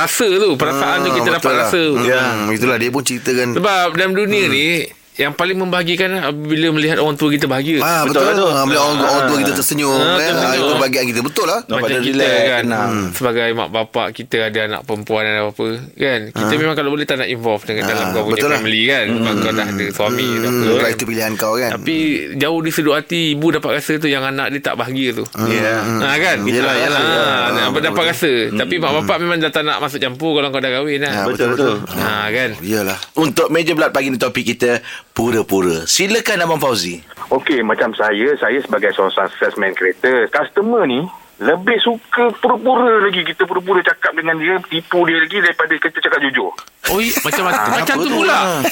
rasa 0.07 0.25
tu 0.25 0.55
perasaan 0.55 0.97
tu 1.01 1.09
kita 1.11 1.29
Ah, 1.29 1.35
dapat 1.35 1.51
lah. 1.53 1.67
rasa. 1.67 1.83
Ya. 2.01 2.21
Hmm, 2.23 2.47
itulah 2.49 2.77
dia 2.77 2.89
pun 2.89 3.03
ceritakan. 3.03 3.47
Sebab 3.53 3.87
dalam 3.93 4.13
dunia 4.13 4.47
ni 4.47 4.87
yang 5.17 5.33
paling 5.33 5.57
membahagikan 5.57 6.09
bila 6.39 6.69
melihat 6.71 6.97
orang 6.97 7.13
tua 7.13 7.27
kita 7.27 7.45
bahagia. 7.45 7.77
Ah 7.79 8.01
betul, 8.03 8.21
Betul, 8.23 8.25
betul. 8.27 8.49
betul. 8.49 8.65
Bila 8.67 8.79
orang, 8.79 8.97
orang 9.03 9.23
tua 9.25 9.37
kita 9.37 9.51
tersenyum 9.53 9.89
Ah, 9.91 10.15
kan. 10.15 10.29
Ah, 10.29 10.39
tersenyum. 10.39 10.61
itu 10.63 10.73
bahagian 10.77 11.05
kita 11.07 11.19
betul 11.19 11.45
lah. 11.45 11.59
Macam 11.63 11.89
dia 11.89 11.99
kita 11.99 12.17
relax, 12.19 12.37
kan 12.47 12.63
tenang. 12.63 12.89
hmm. 12.89 13.07
Sebagai 13.11 13.47
mak 13.51 13.69
bapak 13.69 14.07
Kita 14.11 14.37
ada 14.43 14.59
anak 14.63 14.81
perempuan 14.83 15.21
Dan 15.23 15.35
apa 15.43 15.65
Kan 15.91 16.19
Kita 16.29 16.53
memang 16.53 16.75
kalau 16.75 16.89
boleh 16.89 17.03
Tak 17.03 17.17
nak 17.17 17.27
involve 17.27 17.63
dengan 17.63 17.81
Ah, 17.81 17.89
Dalam 17.89 18.05
kau 18.07 18.21
punya 18.21 18.33
betul 18.35 18.47
lah. 18.47 18.57
family 18.57 18.81
kan 18.83 19.05
Sebab 19.07 19.33
kau 19.37 19.51
dah 19.51 19.67
ada 19.67 19.85
suami 19.89 20.23
hmm. 20.23 20.37
apa, 20.37 20.47
Hmm, 20.47 20.77
kan? 20.77 20.89
itu 20.91 21.03
pilihan 21.03 21.31
kau 21.33 21.53
kan. 21.55 21.71
Tapi 21.73 21.95
Jauh 22.35 22.59
di 22.59 22.69
sudut 22.69 22.93
hati 22.93 23.21
Ibu 23.33 23.47
dapat 23.53 23.71
rasa 23.73 23.93
tu 23.95 24.07
Yang 24.07 24.23
anak 24.27 24.47
dia 24.49 24.61
tak 24.61 24.75
bahagia 24.75 25.09
tu 25.13 25.25
Ya. 25.47 25.73
Ha 25.81 26.13
kan 26.15 26.37
Yelah, 26.43 26.69
ha, 26.69 26.79
yelah. 26.79 27.01
ha, 27.01 27.15
Ah, 27.17 27.47
dapat, 27.65 27.81
dapat 27.83 28.03
betul. 28.05 28.11
rasa 28.11 28.31
Tapi 28.55 28.73
mak 28.77 28.91
bapak 28.95 29.15
memang 29.17 29.37
dah 29.39 29.49
tak 29.49 29.63
nak 29.63 29.77
masuk 29.79 29.99
campur 29.99 30.31
Kalau 30.35 30.49
kau 30.49 30.59
dah 30.59 30.71
kahwin 30.71 30.99
Ah, 30.99 31.09
lah 31.15 31.25
betul 31.25 31.47
betul. 31.51 31.73
Ha 31.89 32.29
kan 32.29 32.49
Iyalah. 32.59 32.97
Untuk 33.15 33.47
meja 33.49 33.71
bulat 33.71 33.89
pagi 33.89 34.07
ni 34.07 34.17
topik 34.17 34.45
kita 34.45 34.79
pura-pura. 35.17 35.89
Silakan 35.89 36.45
Abang 36.45 36.61
Fauzi. 36.61 37.01
Okey, 37.27 37.65
macam 37.65 37.89
saya, 37.91 38.37
saya 38.37 38.61
sebagai 38.61 38.93
seorang 38.93 39.09
salesman 39.33 39.73
kereta, 39.73 40.29
customer 40.29 40.85
ni 40.85 41.01
lebih 41.37 41.81
suka 41.81 42.29
pura-pura 42.37 43.01
lagi. 43.01 43.25
Kita 43.25 43.43
pura-pura 43.43 43.81
cakap 43.81 44.13
dengan 44.13 44.37
dia, 44.37 44.61
tipu 44.63 45.01
dia 45.03 45.17
lagi 45.17 45.41
daripada 45.41 45.73
kita 45.73 45.97
cakap 45.99 46.21
jujur. 46.21 46.53
Oh 46.87 47.01
i- 47.01 47.17
macam 47.19 47.49
macam 47.49 47.95
tu 47.97 48.05
tu? 48.05 48.13
pula 48.15 48.61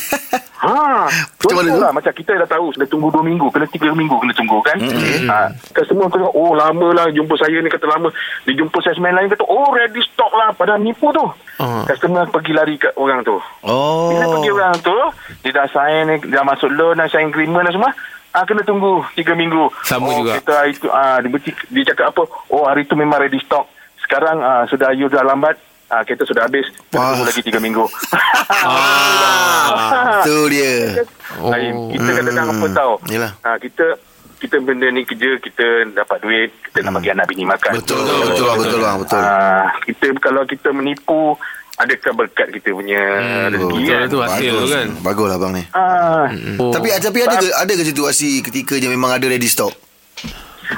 Ha, 0.55 1.05
Macam 1.05 1.61
mana 1.61 1.69
tu? 1.69 1.77
lah. 1.77 1.91
Macam 1.91 2.09
kita 2.09 2.31
dah 2.35 2.47
tahu, 2.47 2.73
sudah 2.73 2.87
tunggu 2.87 3.11
2 3.11 3.21
minggu, 3.21 3.45
kena 3.49 3.67
3 3.67 3.91
minggu 3.91 4.17
kena 4.17 4.33
tunggu 4.33 4.57
kan. 4.61 4.77
Hmm. 4.79 5.27
Ha, 5.27 5.37
customer 5.73 6.09
kata, 6.09 6.25
oh 6.27 6.53
lama 6.53 6.89
lah 6.89 7.05
jumpa 7.09 7.37
saya 7.37 7.57
ni 7.57 7.69
kata 7.69 7.85
lama. 7.85 8.09
Dia 8.45 8.53
jumpa 8.55 8.77
salesman 8.79 9.13
lain 9.13 9.29
kata, 9.29 9.45
oh 9.45 9.69
ready 9.71 10.01
stock 10.03 10.31
lah. 10.31 10.53
Padahal 10.53 10.77
nipu 10.79 11.09
tu. 11.11 11.21
Ah. 11.55 11.87
Customer 11.87 12.27
pergi 12.27 12.51
lari 12.51 12.75
kat 12.75 12.91
orang 12.99 13.23
tu. 13.23 13.39
Oh. 13.63 14.11
Bila 14.11 14.27
pergi 14.27 14.49
orang 14.51 14.75
tu, 14.83 14.97
dia 15.43 15.51
dah 15.55 15.67
sign, 15.71 16.19
dah 16.27 16.43
masuk 16.43 16.67
loan, 16.75 16.99
dah 16.99 17.07
sign 17.07 17.31
agreement 17.31 17.63
dan 17.63 17.73
semua. 17.75 17.91
Ah 18.35 18.43
kena 18.43 18.67
tunggu 18.67 18.99
3 19.15 19.31
minggu. 19.31 19.71
Sama 19.87 20.11
oh, 20.11 20.19
juga. 20.19 20.35
Kita 20.43 20.53
hari 20.59 20.75
tu 20.75 20.91
ah 20.91 21.23
dia, 21.23 21.31
dia 21.71 21.83
cakap 21.87 22.11
apa? 22.11 22.23
Oh 22.51 22.67
hari 22.67 22.83
tu 22.83 22.99
memang 22.99 23.23
ready 23.23 23.39
stock. 23.39 23.63
Sekarang 24.03 24.43
ah 24.43 24.67
sudah 24.67 24.91
you 24.91 25.07
dah 25.07 25.23
lambat. 25.23 25.55
Ah 25.87 26.03
kita 26.03 26.27
sudah 26.27 26.43
habis. 26.43 26.67
Kita 26.67 26.99
Wah. 26.99 27.15
tunggu 27.15 27.31
lagi 27.31 27.41
3 27.47 27.63
minggu. 27.63 27.85
ah. 28.67 30.19
Itu 30.27 30.51
dia. 30.51 31.07
Oh. 31.39 31.55
Kita 31.95 32.09
kadang-kadang 32.11 32.47
apa 32.51 32.65
tahu? 32.75 32.93
Yelah. 33.07 33.31
Ah 33.39 33.55
kita 33.55 33.95
kita 34.35 34.59
benda 34.59 34.87
ni 34.89 35.03
kerja 35.03 35.39
kita 35.39 35.65
dapat 35.91 36.17
duit 36.19 36.49
kita 36.69 36.83
nak 36.83 36.99
bagi 36.99 37.09
anak 37.11 37.25
bini 37.27 37.43
makan 37.43 37.71
Betul 37.79 38.03
betul 38.03 38.17
betul 38.27 38.45
lah, 38.45 38.55
betul 38.59 38.79
lah, 38.79 38.93
betul. 38.99 39.21
Ah, 39.21 39.67
kita 39.81 40.05
kalau 40.19 40.43
kita 40.43 40.69
menipu 40.71 41.39
adakah 41.75 42.13
berkat 42.15 42.47
kita 42.51 42.71
punya 42.71 43.01
rezeki 43.51 43.79
betul 43.79 43.91
kan 43.91 44.07
tu 44.07 44.19
hasil 44.19 44.53
tu 44.53 44.67
kan 44.71 44.87
Bagus 45.01 45.27
lah 45.27 45.37
bang 45.39 45.51
ni. 45.55 45.63
ah, 45.71 46.27
oh. 46.59 46.71
Tapi 46.71 46.87
tapi 46.99 47.19
ada 47.23 47.35
ke 47.35 47.47
ada 47.51 47.73
ke 47.73 47.83
situasi 47.83 48.39
ketika 48.39 48.75
je 48.75 48.87
memang 48.87 49.11
ada 49.11 49.25
ready 49.25 49.47
stock? 49.47 49.71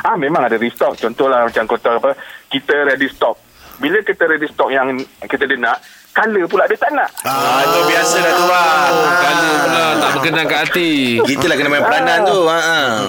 Ah 0.03 0.19
memang 0.19 0.43
ada 0.43 0.59
restock. 0.59 0.99
Contohlah 0.99 1.47
macam 1.47 1.63
kota 1.63 1.95
apa, 1.95 2.11
kita 2.51 2.75
ready 2.85 3.07
stock. 3.07 3.39
Bila 3.77 4.03
kita 4.03 4.27
ready 4.27 4.49
stock 4.49 4.67
yang 4.67 4.99
kita 5.23 5.47
dia 5.47 5.55
nak, 5.55 5.79
color 6.17 6.45
pula 6.49 6.63
dia 6.65 6.77
tak 6.81 6.91
nak. 6.97 7.09
Ah, 7.21 7.61
itu 7.61 7.79
biasa 7.85 8.15
dah 8.17 8.33
tu 8.33 8.45
bang. 8.49 8.89
Oh, 8.89 9.09
Kala 9.21 9.49
pula 9.61 9.83
tak 9.97 10.09
berkenan 10.17 10.45
kat 10.49 10.59
hati 10.65 10.89
Kita 11.21 11.45
lah 11.45 11.55
kena 11.55 11.69
main 11.69 11.83
peranan 11.85 12.19
tu. 12.25 12.39
Ha. 12.49 12.57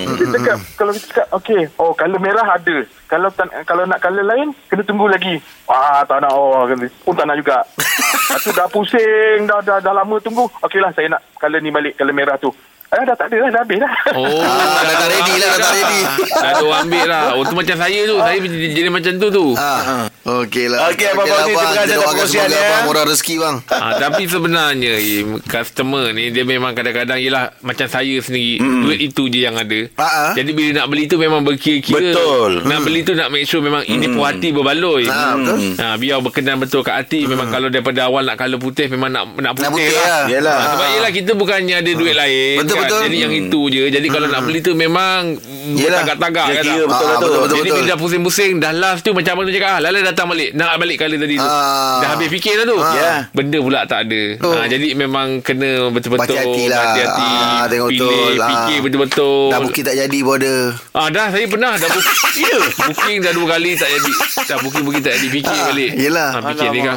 Kita 0.04 0.24
cakap, 0.36 0.58
kalau 0.76 0.92
kita 0.92 1.06
cakap, 1.08 1.26
okey, 1.40 1.62
oh 1.80 1.92
color 1.96 2.20
merah 2.20 2.46
ada. 2.52 2.76
Kalau 3.08 3.28
tak, 3.32 3.48
kalau 3.64 3.88
nak 3.88 4.04
color 4.04 4.24
lain, 4.28 4.52
kena 4.68 4.82
tunggu 4.84 5.08
lagi. 5.08 5.40
Wah, 5.64 6.04
tak 6.04 6.20
nak. 6.20 6.30
Oh, 6.36 6.68
pun 7.08 7.14
tak 7.16 7.24
nak 7.24 7.40
juga. 7.40 7.64
Tu 8.44 8.52
dah 8.52 8.68
pusing, 8.68 9.48
dah, 9.48 9.64
dah, 9.64 9.80
dah 9.80 9.92
lama 9.96 10.20
tunggu. 10.20 10.44
Okeylah, 10.60 10.92
saya 10.92 11.16
nak 11.16 11.24
color 11.40 11.64
ni 11.64 11.72
balik, 11.72 11.96
color 11.96 12.12
merah 12.12 12.36
tu. 12.36 12.52
Eh, 12.88 13.04
dah 13.04 13.12
tak 13.12 13.28
ada 13.28 13.36
dah, 13.36 13.50
dah 13.52 13.60
habis 13.60 13.78
dah. 13.78 13.92
Oh 14.16 14.40
Ah, 14.48 14.80
dah 14.80 14.96
tak 14.96 15.08
ready 15.12 15.34
lah, 15.36 15.48
dah 15.50 15.60
tak 15.60 15.72
ready. 15.76 16.00
Dah 16.48 16.52
orang 16.58 16.80
ambil 16.88 17.04
lah 17.04 17.22
Oh 17.36 17.42
tu 17.44 17.52
macam 17.52 17.76
saya 17.76 18.00
tu 18.02 18.16
Saya 18.16 18.36
jadi, 18.38 18.68
jadi 18.72 18.88
macam 18.88 19.12
tu 19.14 19.28
tu 19.28 19.46
Ah. 19.60 20.08
Okey 20.24 20.68
lah. 20.68 20.92
Okey, 20.92 21.08
Abang 21.08 21.24
Fauzi, 21.24 21.40
terima 21.48 21.72
kasih 21.72 21.80
atas 21.88 22.04
perkongsian, 22.04 22.48
ya. 22.48 22.60
abang 22.60 22.82
murah 22.84 23.04
rezeki 23.08 23.34
bang. 23.40 23.56
Ha, 23.64 23.86
tapi 23.96 24.22
sebenarnya 24.28 24.92
Im, 25.00 25.28
customer 25.40 26.12
ni 26.12 26.28
dia 26.28 26.44
memang 26.44 26.76
kadang-kadang 26.76 27.16
ialah 27.16 27.56
macam 27.64 27.88
saya 27.88 28.12
sendiri 28.20 28.60
mm. 28.60 28.82
duit 28.84 29.00
itu 29.02 29.22
je 29.32 29.40
yang 29.40 29.56
ada. 29.56 29.80
Ha, 29.96 30.04
ha. 30.04 30.26
Jadi 30.36 30.50
bila 30.52 30.70
nak 30.76 30.86
beli 30.92 31.08
tu 31.08 31.16
memang 31.16 31.40
berkira-kira. 31.40 32.12
Betul. 32.12 32.60
Nak 32.60 32.80
beli 32.84 33.00
tu 33.02 33.16
nak 33.16 33.32
make 33.32 33.48
sure 33.48 33.64
memang 33.64 33.88
ini 33.88 34.04
puas 34.12 34.36
hati 34.36 34.52
berbaloi. 34.52 35.08
Ha, 35.08 35.16
betul. 35.32 35.58
Ha, 35.80 35.86
biar 35.96 36.18
berkenan 36.20 36.60
betul 36.60 36.84
kat 36.84 36.96
hati 36.98 37.24
memang 37.24 37.48
kalau 37.48 37.72
daripada 37.72 38.04
awal 38.04 38.20
nak 38.22 38.36
colour 38.36 38.60
putih 38.60 38.84
memang 38.86 39.08
nak 39.08 39.32
nak 39.34 39.56
putih, 39.56 39.64
Nak 39.64 39.72
putih 39.72 39.88
lah. 39.90 40.04
lah. 40.04 40.22
Yelah. 40.28 40.58
Ha, 40.58 40.68
sebab 40.68 40.86
yelah 40.92 41.10
kita 41.10 41.30
bukannya 41.32 41.74
ada 41.80 41.90
duit 41.90 42.12
lain 42.12 42.56
Betul. 42.60 42.77
Betul. 42.80 43.00
Jadi 43.04 43.16
yang 43.18 43.32
itu 43.32 43.60
je. 43.68 43.82
Jadi 43.88 44.06
kalau 44.06 44.26
nak 44.26 44.42
beli 44.42 44.58
tu 44.58 44.72
memang 44.72 45.36
Yelah. 45.68 46.00
bertagak-tagak 46.00 46.46
kan. 46.48 46.54
kira 46.58 46.74
tak? 46.74 46.88
betul 46.88 47.04
Ah, 47.04 47.08
lah 47.08 47.16
tu. 47.16 47.24
betul, 47.24 47.40
betul. 47.40 47.56
Jadi 47.58 47.70
bila 47.70 47.84
dah 47.84 47.98
pusing-pusing 47.98 48.52
Dah 48.56 48.72
last 48.72 49.00
tu 49.00 49.10
Macam 49.10 49.32
tu 49.38 49.50
cakap 49.50 49.70
ah, 49.70 49.80
Lala 49.80 49.98
datang 50.02 50.26
balik 50.26 50.48
Nak 50.50 50.76
balik 50.76 50.96
colour 50.96 51.18
tadi 51.18 51.34
tu 51.34 51.44
Ah. 51.44 51.98
Dah 51.98 52.08
habis 52.10 52.28
fikir 52.28 52.52
dah 52.54 52.64
tu 52.64 52.78
Ya. 52.90 53.12
Benda 53.30 53.58
pula 53.58 53.80
tak 53.84 53.98
ada 54.02 54.22
Oh. 54.40 54.54
ha, 54.54 54.64
Jadi 54.64 54.88
memang 54.94 55.38
kena 55.38 55.88
Betul-betul 55.88 56.24
Hati-hati 56.24 56.62
lah. 56.66 56.80
Hati-hati 56.86 57.28
Ah, 57.28 57.64
tengok 57.66 57.88
Pilih 57.88 58.00
betul. 58.00 58.32
Ah. 58.34 58.48
Fikir 58.48 58.78
betul-betul 58.80 59.40
Dah 59.48 59.60
bukit 59.60 59.82
tak 59.82 59.96
jadi 59.98 60.18
pun 60.18 60.34
ada. 60.36 60.54
Ah 60.92 61.08
dah 61.08 61.26
saya 61.28 61.46
pernah 61.46 61.72
dah 61.74 61.88
book, 61.88 62.04
ya, 62.42 62.56
booking 62.82 63.16
dah 63.20 63.32
dua 63.32 63.46
kali 63.50 63.70
tak 63.74 63.88
jadi. 63.90 64.12
Dah 64.44 64.56
booking-booking 64.58 65.02
tak 65.02 65.14
jadi 65.14 65.28
fikir 65.30 65.58
balik. 65.64 65.90
yelah. 65.96 66.28
Ha, 66.30 66.38
fikir 66.46 66.68
ni 66.68 66.80
kan. 66.80 66.96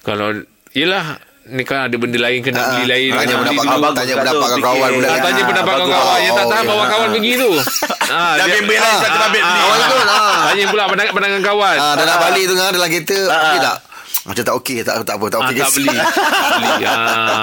Kalau 0.00 0.28
yelah 0.72 1.04
ni 1.44 1.62
kan 1.62 1.90
ada 1.90 1.96
benda 1.96 2.14
lain 2.16 2.38
kena 2.38 2.60
beli 2.70 2.86
lain 2.86 3.10
Ah, 3.10 3.18
Tanya 3.18 3.34
kena 3.34 3.42
beli 3.42 3.56
pendapat 3.56 3.66
dulu. 3.66 3.82
kawan, 3.82 3.92
tanya 3.92 4.14
Bagus 4.14 4.22
pendapat 4.22 4.48
kawan 4.62 4.90
pula. 4.92 5.02
Ah, 5.02 5.10
kan. 5.10 5.22
tanya 5.22 5.42
pendapat 5.42 5.74
kawan-kawan 5.74 6.18
Yang 6.18 6.32
tak 6.32 6.46
tahan 6.46 6.64
bawa 6.64 6.78
ya. 6.78 6.86
kawan 6.88 7.08
pergi 7.10 7.32
tu 7.34 7.50
ah, 8.14 8.32
Dah 8.32 8.46
bimbing 8.48 8.78
lain, 8.78 8.96
satu 8.96 9.10
ah, 9.10 9.18
ah, 9.18 9.26
ah, 9.26 9.30
betul, 9.74 10.06
ah. 10.06 10.40
Tanya 10.44 10.64
pula 10.68 10.82
pandangan, 10.86 11.42
kawan 11.42 11.76
Ah, 11.76 11.92
dah 11.92 12.04
nak 12.04 12.18
balik 12.20 12.44
tu 12.44 12.54
kan 12.54 12.70
dalam 12.70 12.88
kereta. 12.88 13.18
Okey 13.26 13.58
tak? 13.58 13.76
Macam 14.22 14.38
tak 14.40 14.54
okey 14.56 14.78
tak 14.80 15.02
tak 15.02 15.14
apa 15.14 15.26
tak 15.26 15.38
Ah, 15.38 15.44
okey. 15.44 15.56
tak 15.56 15.66
guys. 15.66 15.74
beli, 15.74 15.90
tak 15.90 16.06
beli. 16.54 16.70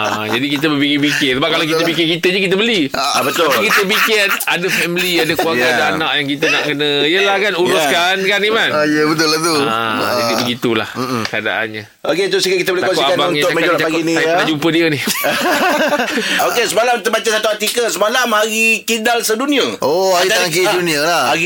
Ah, 0.10 0.24
Jadi 0.26 0.48
kita 0.50 0.66
berfikir-fikir 0.68 1.32
Sebab 1.36 1.50
kalau 1.50 1.66
kita 1.66 1.82
fikir 1.84 2.06
kita 2.10 2.28
je 2.30 2.40
Kita 2.42 2.56
beli 2.56 2.82
Ah, 2.92 3.20
betul. 3.20 3.48
Tapi 3.48 3.68
kita 3.68 3.84
fikir 3.86 4.20
Ada 4.46 4.68
family 4.70 5.14
Ada 5.18 5.34
keluarga 5.34 5.60
Ya. 5.60 5.70
Ada 5.70 5.84
anak 5.94 6.12
yang 6.14 6.28
kita 6.30 6.46
nak 6.48 6.62
kena 6.64 6.90
Yelah 7.04 7.36
kan 7.38 7.54
Uruskan 7.54 8.16
kan 8.22 8.40
Iman 8.42 8.70
Ah, 8.72 8.86
ya 8.86 9.04
betul 9.06 9.28
lah 9.28 9.40
tu. 9.40 9.56
Ah, 9.62 9.92
jadi 10.18 10.34
begitulah 10.40 10.90
keadaannya. 11.26 11.84
Okey, 12.02 12.26
tu 12.28 12.38
sikit 12.38 12.58
kita 12.58 12.70
boleh 12.70 12.82
Takut 12.82 12.96
kongsikan 12.96 13.18
abang 13.18 13.32
untuk 13.34 13.52
meja 13.52 13.68
cakap- 13.70 13.84
pagi 13.86 14.02
ni 14.02 14.14
Saya 14.14 14.24
ya. 14.24 14.32
pernah 14.32 14.48
jumpa 14.48 14.68
dia 14.70 14.86
ni. 14.88 15.00
Okey, 16.48 16.64
semalam 16.66 16.96
terbaca 17.00 17.30
satu 17.30 17.48
artikel 17.50 17.86
semalam 17.86 18.28
hari 18.30 18.64
kidal 18.84 19.20
sedunia. 19.20 19.66
Oh, 19.80 20.14
hari 20.14 20.26
Antara- 20.26 20.40
tangan 20.42 20.52
kiri 20.54 20.66
ah, 20.66 20.74
dunia 20.74 21.00
lah. 21.02 21.24
Hari 21.30 21.46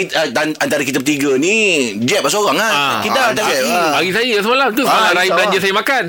antara 0.57 0.81
kita 0.83 0.97
bertiga 0.99 1.31
ni 1.35 1.55
Jeb 1.99 2.23
seorang 2.23 2.55
ah. 2.55 2.69
Ah, 2.69 2.97
Kidal 3.01 3.27
ah, 3.27 3.33
kiri. 3.35 3.71
ah. 3.71 3.91
Hari 3.97 4.09
saya 4.11 4.35
semalam 4.39 4.69
tu. 4.71 4.83
Ah, 4.85 5.11
Sawah. 5.25 5.38
belanja 5.39 5.58
saya 5.60 5.74
makan. 5.74 6.03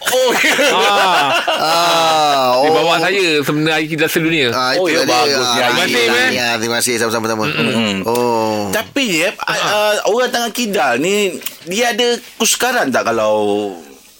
Oh. 0.00 0.30
Ah, 0.70 1.26
Ah, 1.58 2.48
dia 2.54 2.68
oh. 2.68 2.72
bawa 2.72 2.96
saya 2.98 3.42
sebenarnya 3.42 3.74
hari 3.74 3.86
kita 3.88 4.06
sedunia. 4.06 4.48
Ah, 4.50 4.72
Oh, 4.72 4.86
itu 4.86 4.94
ya, 4.94 5.02
dia. 5.02 5.10
bagus 5.10 5.42
Ah. 5.42 5.54
Terima 5.58 5.74
kasih, 5.76 5.98
ah, 5.98 6.14
man. 6.14 6.30
ya, 6.30 6.48
terima 6.54 6.76
kasih 6.78 6.94
sama-sama. 6.96 7.44
Oh. 8.04 8.70
Tapi 8.70 9.02
Jeb, 9.12 9.34
uh, 9.36 9.94
orang 10.06 10.30
tangan 10.30 10.52
kidal 10.52 10.92
ni 10.96 11.34
dia 11.64 11.90
ada 11.90 12.06
kesukaran 12.36 12.88
tak 12.88 13.04
kalau 13.04 13.34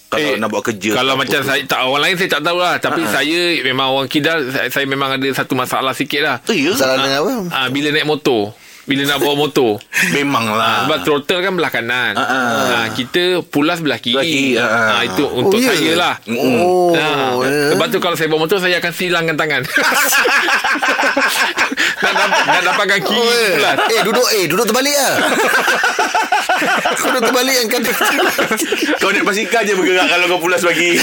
kalau 0.09 0.25
Eh, 0.25 0.35
nak 0.35 0.49
buat 0.49 0.64
kerja? 0.64 0.97
Kalau 0.97 1.14
macam 1.14 1.40
saya 1.42 1.61
tak 1.62 1.85
orang 1.85 2.02
lain 2.02 2.16
saya 2.16 2.30
tak 2.33 2.42
tahu 2.42 2.59
lah 2.59 2.75
tapi 2.76 3.00
Ah. 3.00 3.12
saya 3.12 3.38
memang 3.61 3.87
orang 3.92 4.09
kidal 4.09 4.38
saya, 4.49 4.66
saya 4.68 4.85
memang 4.85 5.14
ada 5.14 5.28
satu 5.30 5.52
masalah 5.52 5.92
sikit 5.92 6.21
lah. 6.21 6.37
Oh, 6.42 6.57
ya? 6.57 6.73
Salah 6.73 6.97
dengan 6.99 7.18
apa? 7.21 7.35
Ah 7.54 7.66
bila 7.68 7.92
naik 7.92 8.09
motor, 8.09 8.50
bila 8.88 9.04
nak 9.04 9.21
bawa 9.21 9.37
motor. 9.37 9.76
Memanglah. 10.16 10.88
Sebab 10.88 10.99
throttle 11.04 11.45
kan 11.45 11.52
belah 11.52 11.68
kanan. 11.68 12.16
Ah. 12.16 12.25
Ah, 12.25 12.85
kita 12.97 13.45
pulas 13.45 13.85
belah 13.85 14.00
kiri. 14.00 14.16
Belah 14.16 14.26
kiri, 14.26 14.57
ah, 14.57 14.64
ah. 14.64 14.88
Ah, 14.99 15.02
itu 15.04 15.28
untuk 15.28 15.61
ya? 15.61 15.76
saya 15.76 15.92
lah. 15.92 16.14
Oh. 16.33 16.97
Ah, 16.97 17.37
ya. 17.45 17.76
Sebab 17.76 17.87
tu 17.92 18.00
kalau 18.00 18.16
saya 18.16 18.33
bawa 18.33 18.49
motor 18.49 18.57
Saya 18.59 18.80
akan 18.80 18.92
silangkan 18.97 19.37
tangan 19.37 19.62
Nak, 21.99 22.12
dapat, 22.14 22.42
nak 22.49 22.62
dapatkan 22.64 23.00
kiri 23.04 23.16
Oh, 23.18 23.26
eh. 23.26 23.59
pulas 23.59 23.75
eh 23.90 24.00
duduk 24.07 24.28
eh 24.30 24.45
duduk 24.47 24.66
terbalik 24.71 24.95
lah. 24.95 25.14
Kau 26.95 27.11
duduk 27.11 27.23
terbalik 27.30 27.54
yang 27.59 27.68
kan. 27.68 27.83
Kau 29.02 29.11
naik 29.11 29.26
basikal 29.26 29.66
je 29.66 29.75
bergerak 29.75 30.07
kalau 30.07 30.26
kau 30.30 30.38
pulas 30.38 30.62
bagi. 30.62 30.95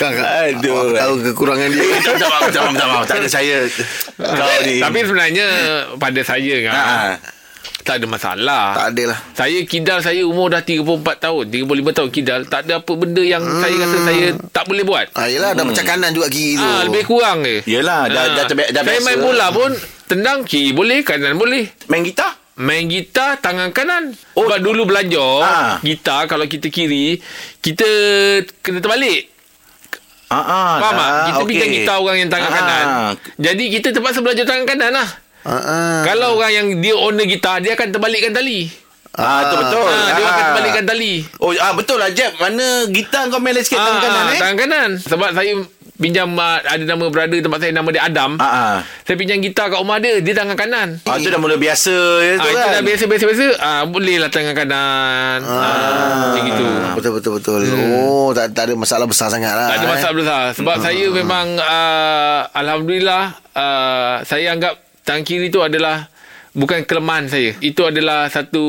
Kau 0.00 0.08
Aduh. 0.08 0.96
tahu 0.96 1.14
kekurangan 1.32 1.68
dia. 1.68 1.84
Tak 2.00 2.28
maaf, 2.28 2.48
tak 2.48 2.62
maaf. 2.88 3.04
Tak 3.04 3.16
ada 3.20 3.28
saya. 3.28 3.68
Kau 4.16 4.56
ni. 4.64 4.80
Tapi 4.80 4.98
sebenarnya 5.04 5.46
Pada 5.96 6.20
saya 6.22 6.54
kan 6.62 6.72
Ah. 6.72 7.14
Tak 7.82 7.98
ada 7.98 8.06
masalah 8.06 8.64
Tak 8.72 8.86
ada 8.90 9.02
lah. 9.10 9.18
Saya 9.32 9.58
kidal 9.62 9.98
Saya 9.98 10.22
umur 10.22 10.48
dah 10.48 10.60
34 10.60 10.86
tahun 11.18 11.44
35 11.46 11.66
tahun 11.92 12.10
kidal 12.10 12.40
Tak 12.44 12.60
ada 12.62 12.78
apa 12.78 12.92
benda 12.92 13.18
yang 13.20 13.42
Saya 13.42 13.74
rasa 13.76 13.98
saya 14.00 14.26
Tak 14.48 14.64
boleh 14.64 14.82
buat 14.82 15.06
Ah, 15.12 15.26
yelah 15.26 15.50
dah 15.50 15.62
macam 15.62 15.82
kanan 15.82 16.10
juga 16.10 16.26
kiri 16.28 16.56
tu. 16.56 16.62
Ah, 16.62 16.82
lebih 16.84 17.02
kurang 17.04 17.42
je. 17.42 17.58
Yelah, 17.66 18.06
dah- 18.06 18.22
Ah. 18.24 18.34
dah 18.36 18.44
terbi- 18.46 18.70
dah 18.70 18.82
Saya 18.82 19.00
main 19.00 19.18
bola 19.18 19.50
pun 19.50 19.70
tendang 20.04 20.42
kiri 20.42 20.70
boleh, 20.70 21.02
kanan 21.02 21.34
boleh. 21.34 21.66
Main 21.86 22.02
gitar? 22.02 22.38
Main 22.54 22.86
gitar 22.86 23.40
tangan 23.40 23.72
kanan. 23.72 24.12
Oh. 24.32 24.44
Sebab 24.44 24.60
dulu 24.60 24.84
belajar 24.84 25.34
Ah. 25.40 25.72
gitar 25.80 26.26
kalau 26.26 26.44
kita 26.44 26.68
kiri, 26.68 27.18
kita 27.58 27.88
kena 28.60 28.78
terbalik. 28.78 29.26
Ah, 30.28 30.36
ah, 30.38 30.72
Faham 30.78 30.92
tak? 30.92 31.08
dah, 31.08 31.24
Kita 31.26 31.38
okey. 31.38 31.48
pinjam 31.50 31.68
gitar 31.70 31.96
orang 31.98 32.16
yang 32.18 32.30
tangan 32.30 32.46
Ah. 32.46 32.54
kanan. 32.54 32.84
Jadi 33.36 33.64
kita 33.70 33.88
terpaksa 33.90 34.20
belajar 34.20 34.44
tangan 34.44 34.64
kanan 34.64 34.92
lah. 34.94 35.08
Ah, 35.42 35.54
ah. 35.58 35.98
Kalau 36.06 36.38
orang 36.38 36.52
yang 36.54 36.66
dia 36.78 36.94
owner 36.94 37.26
gitar, 37.26 37.58
dia 37.58 37.74
akan 37.74 37.90
terbalikkan 37.90 38.30
tali. 38.30 38.70
Ah, 39.12 39.52
tu 39.52 39.56
betul. 39.60 39.84
Ah, 39.84 40.16
dia 40.16 40.24
akan 40.24 40.44
terbalikkan 40.54 40.84
tali. 40.88 41.14
Oh, 41.36 41.52
ah 41.60 41.76
betul 41.76 42.00
lah 42.00 42.08
Jeb. 42.08 42.32
Mana 42.40 42.88
gitar 42.88 43.28
kau 43.28 43.42
main 43.44 43.58
sikit 43.60 43.76
tangan 43.76 44.00
kanan 44.00 44.24
eh? 44.32 44.40
Tangan 44.40 44.56
kanan. 44.56 44.90
Sebab 45.04 45.30
saya 45.36 45.52
pinjam 46.00 46.32
uh, 46.34 46.58
ada 46.64 46.82
nama 46.82 47.04
brother 47.12 47.38
tempat 47.38 47.60
saya 47.60 47.76
nama 47.76 47.86
dia 47.92 48.08
Adam. 48.08 48.40
Ah, 48.40 48.48
ah. 48.48 48.76
Saya 49.04 49.20
pinjam 49.20 49.38
gitar 49.44 49.68
kat 49.68 49.78
rumah 49.84 50.00
dia, 50.00 50.16
dia 50.24 50.32
tangan 50.32 50.56
kanan. 50.56 50.96
Ah, 51.04 51.20
tu 51.20 51.28
dah 51.28 51.36
mula 51.36 51.60
biasa 51.60 51.92
je 52.24 52.32
tu 52.40 52.48
Ah, 52.48 52.50
itu 52.50 52.56
kan. 52.56 52.72
dah 52.72 52.82
biasa-biasa-biasa. 52.88 53.46
Ah, 53.60 53.82
boleh 53.84 54.16
lah 54.16 54.30
tangan 54.32 54.54
kanan. 54.56 55.38
Ah, 55.44 56.32
macam 56.32 56.42
gitu. 56.48 56.64
Betul 56.96 57.12
betul 57.20 57.32
betul. 57.36 57.60
Oh, 57.92 58.32
tak, 58.32 58.56
tak 58.56 58.72
ada 58.72 58.74
masalah 58.80 59.04
besar 59.04 59.28
sangat 59.28 59.52
lah. 59.52 59.68
Tak 59.68 59.76
ada 59.76 59.84
eh. 59.84 59.90
masalah 59.92 60.14
besar. 60.16 60.42
Sebab 60.56 60.76
saya 60.80 61.04
memang, 61.12 61.46
uh, 61.60 62.40
Alhamdulillah, 62.56 63.36
uh, 63.52 64.24
saya 64.24 64.56
anggap 64.56 64.80
tangan 65.02 65.22
kiri 65.22 65.48
tu 65.48 65.60
adalah 65.60 66.06
bukan 66.52 66.82
kelemahan 66.82 67.26
saya. 67.26 67.54
Itu 67.58 67.84
adalah 67.84 68.26
satu, 68.26 68.64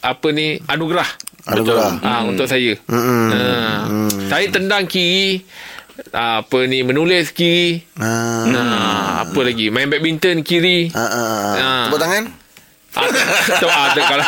apa 0.00 0.26
ni, 0.30 0.60
anugerah. 0.62 1.08
Anugerah. 1.46 2.00
Ah, 2.00 2.22
Untuk 2.22 2.44
saya. 2.44 2.74
Ah, 2.86 3.86
Saya 4.26 4.46
tendang 4.48 4.84
kiri, 4.84 5.46
ah, 6.10 6.42
apa 6.42 6.58
ni, 6.64 6.82
menulis 6.82 7.30
kiri. 7.30 7.82
Ah, 7.96 8.44
Nah, 8.44 8.66
apa 9.22 9.40
lagi? 9.40 9.68
Main 9.68 9.86
badminton 9.86 10.42
kiri. 10.42 10.90
ah, 10.90 11.00
ah, 11.00 11.06
ah. 11.06 11.54
Ah. 11.54 11.84
Tepuk 11.86 12.00
tangan. 12.00 12.24
Tu, 12.96 13.68
ah, 13.68 13.92
tu, 13.92 14.00
kalau, 14.00 14.24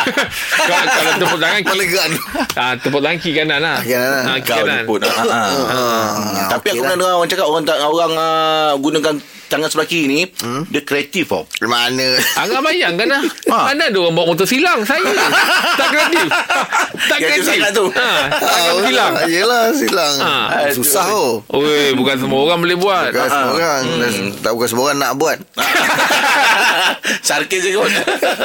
kalau, 0.61 0.85
kalau 0.87 1.11
tepuk 1.17 1.39
tangan 1.39 1.61
kiri, 1.65 1.85
ah, 2.55 2.73
tepuk 2.77 3.01
tangan 3.01 3.17
kiri 3.17 3.33
kanan 3.35 3.59
lah. 3.59 3.77
Kiri 3.81 3.97
kanan. 3.97 4.23
Ah, 4.23 4.37
kiri 4.37 4.61
kanan. 4.61 4.83
pun. 4.85 4.99
Ah, 5.01 5.09
ah, 5.09 5.49
ah. 5.67 6.49
Tapi 6.51 6.67
okey 6.67 6.71
aku 6.71 6.83
lah. 6.83 6.83
pernah 6.85 6.95
dengar 6.95 7.15
orang 7.17 7.29
cakap 7.29 7.45
orang 7.47 7.63
tak 7.65 7.77
orang 7.81 8.11
ah, 8.15 8.71
gunakan 8.77 9.15
tangan 9.49 9.67
sebelah 9.67 9.85
kiri 9.85 10.05
ni 10.05 10.21
Hmm? 10.39 10.63
dia 10.65 10.79
kreatif 10.79 11.27
tau. 11.27 11.43
Mana? 11.59 12.15
Angah 12.37 12.61
bayangkan 12.61 13.07
lah 13.09 13.21
Ha. 13.49 13.57
Mana 13.67 13.89
ada 13.89 13.97
orang 13.97 14.13
bawa 14.13 14.25
motor 14.29 14.45
silang 14.45 14.81
Saya 14.81 15.01
Tak 15.75 15.87
kreatif 15.89 16.25
Kreatif 17.19 17.43
sangat 17.45 17.71
tu. 17.71 17.85
ha, 17.89 18.09
Tangan 18.31 18.73
silang 18.81 19.13
Ah, 19.13 19.25
Yelah 19.25 19.63
silang. 19.71 20.15
Ah. 20.17 20.45
Susah 20.71 21.05
oh. 21.09 21.31
Oi, 21.51 21.91
Bukan 21.93 22.15
semua 22.17 22.39
orang 22.41 22.59
boleh 22.59 22.75
buat 22.75 23.09
Bukan 23.09 23.27
semua 23.27 23.51
orang. 23.53 23.81
Hmm. 23.85 24.27
Tak 24.39 24.51
bukan 24.51 24.67
semua 24.67 24.83
orang 24.85 24.97
nak 24.97 25.11
buat. 25.15 25.37
Sarkis 27.21 27.61
je 27.61 27.71
kot 27.71 27.89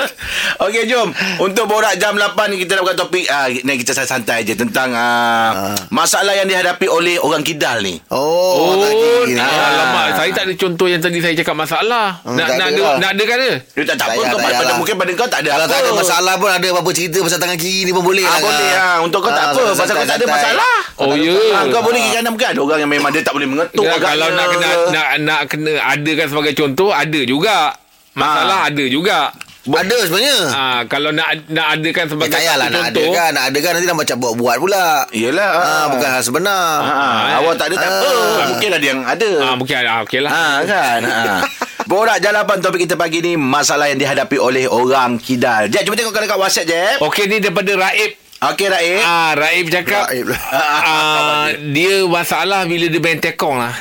Okey 0.64 0.86
jom 0.86 1.10
Untuk 1.38 1.66
borak 1.66 1.96
jam 1.96 2.14
8 2.14 2.32
ni 2.48 2.56
Kita 2.58 2.76
nak 2.76 2.82
buka 2.84 2.96
topik 2.96 3.26
ah, 3.26 3.48
Ni 3.48 3.72
kita 3.76 3.92
santai 3.96 4.42
je 4.42 4.54
Tentang 4.54 4.90
ah, 4.90 5.74
Masalah 5.88 6.34
yang 6.34 6.46
dihadapi 6.46 6.86
oleh 6.86 7.16
Orang 7.18 7.42
kidal 7.42 7.80
ni 7.80 7.98
Oh, 8.08 8.22
Oh, 8.54 8.74
lagi. 8.78 9.34
nah, 9.34 9.48
alamak. 9.48 10.06
Saya 10.14 10.30
tak 10.32 10.44
ada 10.46 10.54
contoh 10.54 10.86
yang 10.86 10.98
tadi 10.98 11.18
saya 11.18 11.34
cakap 11.34 11.54
masalah. 11.54 12.20
Hmm, 12.22 12.36
nak 12.36 12.46
nak 12.54 12.68
ada 12.68 12.82
lah. 12.82 12.96
nak 12.96 13.10
ada 13.12 13.22
kan? 13.24 13.38
Dia 13.66 13.82
tak, 13.84 13.96
tak 13.96 14.06
apa 14.06 14.14
Tak 14.14 14.30
kau 14.30 14.38
payah, 14.38 14.44
pada, 14.44 14.54
tak 14.54 14.60
payah 14.60 14.76
Mungkin 14.76 14.94
pada 14.94 15.10
kau 15.12 15.26
tak 15.26 15.40
ada 15.40 15.48
Kalau 15.50 15.64
apa 15.64 15.72
tak 15.72 15.80
ada 15.80 15.90
masalah 15.92 16.34
pun 16.36 16.48
ada 16.48 16.66
apa-apa 16.70 16.90
cerita 16.92 17.18
pasal 17.18 17.38
tangan 17.38 17.58
kiri 17.58 17.80
ni 17.82 17.92
pun 17.92 18.02
boleh 18.02 18.24
Ah, 18.24 18.30
lah. 18.30 18.40
boleh 18.40 18.63
kan? 18.66 18.74
lah. 18.74 18.94
Untuk 19.00 19.20
kau 19.20 19.30
tak 19.30 19.44
Ah, 19.44 19.50
apa. 19.50 19.62
Pasal 19.70 19.94
kau 19.94 20.06
tak 20.06 20.16
ada 20.16 20.26
masalah. 20.26 20.76
Oh, 20.96 21.12
ya. 21.12 21.34
Ah, 21.52 21.64
kau 21.66 21.80
boleh 21.80 21.98
kiri 21.98 22.14
kanan 22.14 22.30
Mungkin 22.30 22.48
ada 22.48 22.60
orang 22.60 22.78
yang 22.78 22.92
memang 22.92 23.10
Dia 23.10 23.20
tak 23.20 23.34
boleh 23.34 23.44
mengetuk 23.44 23.82
Ya, 23.82 23.98
kalau 23.98 24.30
nak 24.30 24.46
kena 24.48 24.68
nak 24.88 25.08
nak 25.20 25.40
kena 25.46 25.72
adakan 25.84 26.26
sebagai 26.28 26.52
contoh 26.52 26.88
ada 26.88 27.20
juga. 27.20 27.74
Masalah 28.12 28.58
Ah. 28.60 28.70
ada 28.70 28.84
juga. 28.86 29.18
Ada 29.64 29.96
sebenarnya. 30.04 30.38
Ah, 30.50 30.80
kalau 30.84 31.08
nak 31.10 31.24
nak 31.48 31.66
adakan 31.74 32.04
Eh, 32.04 32.10
sebagai 32.10 32.30
tak 32.30 32.36
payahlah 32.38 32.68
nak 32.68 32.82
ada 32.84 32.94
contoh. 32.94 33.10
kan. 33.10 33.30
Nak 33.32 33.44
ada 33.44 33.58
kan 33.58 33.70
nanti 33.72 33.86
dah 33.86 33.96
macam 33.96 34.16
buat-buat 34.18 34.56
pula. 34.58 34.86
Yelah 35.10 35.50
Ah, 35.50 35.84
bukan 35.88 36.08
hal 36.10 36.22
sebenar. 36.22 36.66
Ah, 36.80 37.40
awak 37.40 37.54
tak 37.56 37.66
ada 37.66 37.76
tak 37.78 37.90
apa 37.90 38.10
Ah. 38.12 38.46
Mungkin 38.46 38.68
ada 38.70 38.86
yang 38.86 39.00
ada 39.02 39.30
Ah, 39.40 39.54
mungkin 39.54 39.74
ada. 39.74 39.88
Ah, 39.90 39.98
okey 40.04 40.20
lah. 40.20 40.30
Ah 40.30 40.56
kan. 40.62 41.00
Ah. 41.02 41.40
Borak 41.84 42.16
jalapan 42.18 42.60
topik 42.60 42.80
kita 42.80 42.94
pagi 42.94 43.20
ni 43.20 43.36
Masalah 43.36 43.86
yang 43.86 44.00
dihadapi 44.00 44.40
oleh 44.40 44.64
orang 44.64 45.20
kidal 45.20 45.68
Jeb, 45.68 45.84
cuba 45.84 45.92
tengok 45.94 46.16
kat 46.16 46.32
WhatsApp, 46.34 46.64
Jeb 46.64 46.96
Okey 47.02 47.24
ni 47.26 47.36
daripada 47.38 47.76
Raib. 47.76 48.23
Okey, 48.44 48.68
Raib 48.68 49.00
Ah, 49.00 49.32
Raib 49.32 49.66
cakap 49.70 50.04
Raib 50.10 50.28
ah, 50.52 51.48
dia 51.72 52.04
masalah 52.04 52.68
bila 52.68 52.86
dia 52.86 53.00
main 53.00 53.16
tekong 53.16 53.56
lah. 53.56 53.72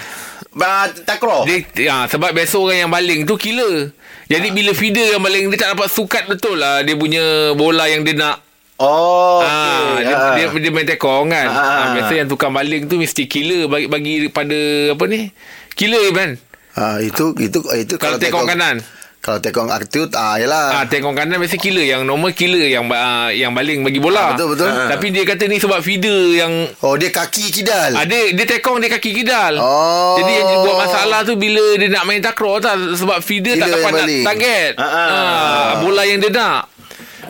Takro 1.04 1.44
Dia 1.44 1.66
ah, 1.90 2.06
sebab 2.06 2.32
biasa 2.32 2.56
orang 2.56 2.78
yang 2.80 2.92
baling 2.92 3.26
tu 3.26 3.36
killer. 3.36 3.92
Jadi 4.30 4.48
bila 4.50 4.72
feeder 4.72 5.12
yang 5.12 5.22
baling 5.22 5.52
dia 5.52 5.60
tak 5.60 5.76
dapat 5.76 5.90
sukat 5.90 6.24
betul 6.26 6.56
lah 6.56 6.80
dia 6.80 6.96
punya 6.96 7.52
bola 7.54 7.90
yang 7.90 8.06
dia 8.06 8.16
nak. 8.16 8.38
Oh, 8.80 9.40
Ah, 9.40 10.00
okey. 10.00 10.08
dia, 10.08 10.16
Ah. 10.16 10.34
dia, 10.34 10.46
dia 10.50 10.72
main 10.72 10.88
tekong 10.88 11.28
kan. 11.30 11.48
Ah. 11.48 11.60
Ah. 11.60 11.88
biasa 11.94 12.12
yang 12.16 12.28
tukang 12.28 12.52
baling 12.52 12.88
tu 12.88 12.96
mesti 12.96 13.28
killer 13.28 13.68
bagi 13.68 13.86
bagi 13.86 14.14
pada 14.30 14.60
apa 14.92 15.04
ni? 15.06 15.30
Killer 15.74 16.10
kan. 16.12 16.30
Ha, 16.74 16.98
itu 17.00 17.38
itu 17.38 17.60
itu 17.74 17.96
Kalau 18.02 18.18
tekong 18.18 18.50
kanan. 18.50 18.82
Kalau 19.24 19.40
tekong 19.40 19.72
aktif 19.72 20.12
ah 20.20 20.36
yalah. 20.36 20.84
Ah, 20.84 20.86
tekong 20.86 21.16
kanan 21.16 21.40
biasa 21.40 21.56
killer 21.56 21.88
yang 21.88 22.04
normal 22.04 22.36
killer 22.36 22.68
yang 22.68 22.92
uh, 22.92 23.32
yang 23.32 23.56
baling 23.56 23.80
bagi 23.80 24.04
bola. 24.04 24.20
Ah, 24.20 24.28
betul, 24.36 24.52
betul. 24.52 24.68
Tapi 24.68 25.08
dia 25.16 25.24
kata 25.24 25.48
ni 25.48 25.64
sebab 25.64 25.80
feeder 25.80 26.36
yang 26.36 26.52
Oh 26.84 27.00
dia 27.00 27.08
kaki 27.08 27.48
kidal. 27.56 27.96
ada 27.96 28.20
dia 28.36 28.44
tekong 28.44 28.84
dia 28.84 28.92
kaki 28.92 29.16
kidal. 29.16 29.64
Oh. 29.64 30.20
Jadi 30.20 30.44
yang 30.44 30.60
buat 30.68 30.76
masalah 30.76 31.24
tu 31.24 31.40
bila 31.40 31.64
dia 31.80 31.88
nak 31.88 32.04
main 32.04 32.20
takraw 32.20 32.60
tak 32.60 32.76
sebab 33.00 33.24
feeder 33.24 33.56
tak 33.56 33.72
Feeder 33.72 33.80
dapat 33.80 33.92
nak 33.96 34.08
target. 34.28 34.72
Ah, 34.76 34.84
ah. 34.84 35.08
Ah, 35.08 35.70
bola 35.80 36.04
yang 36.04 36.20
dia 36.20 36.28
nak. 36.28 36.68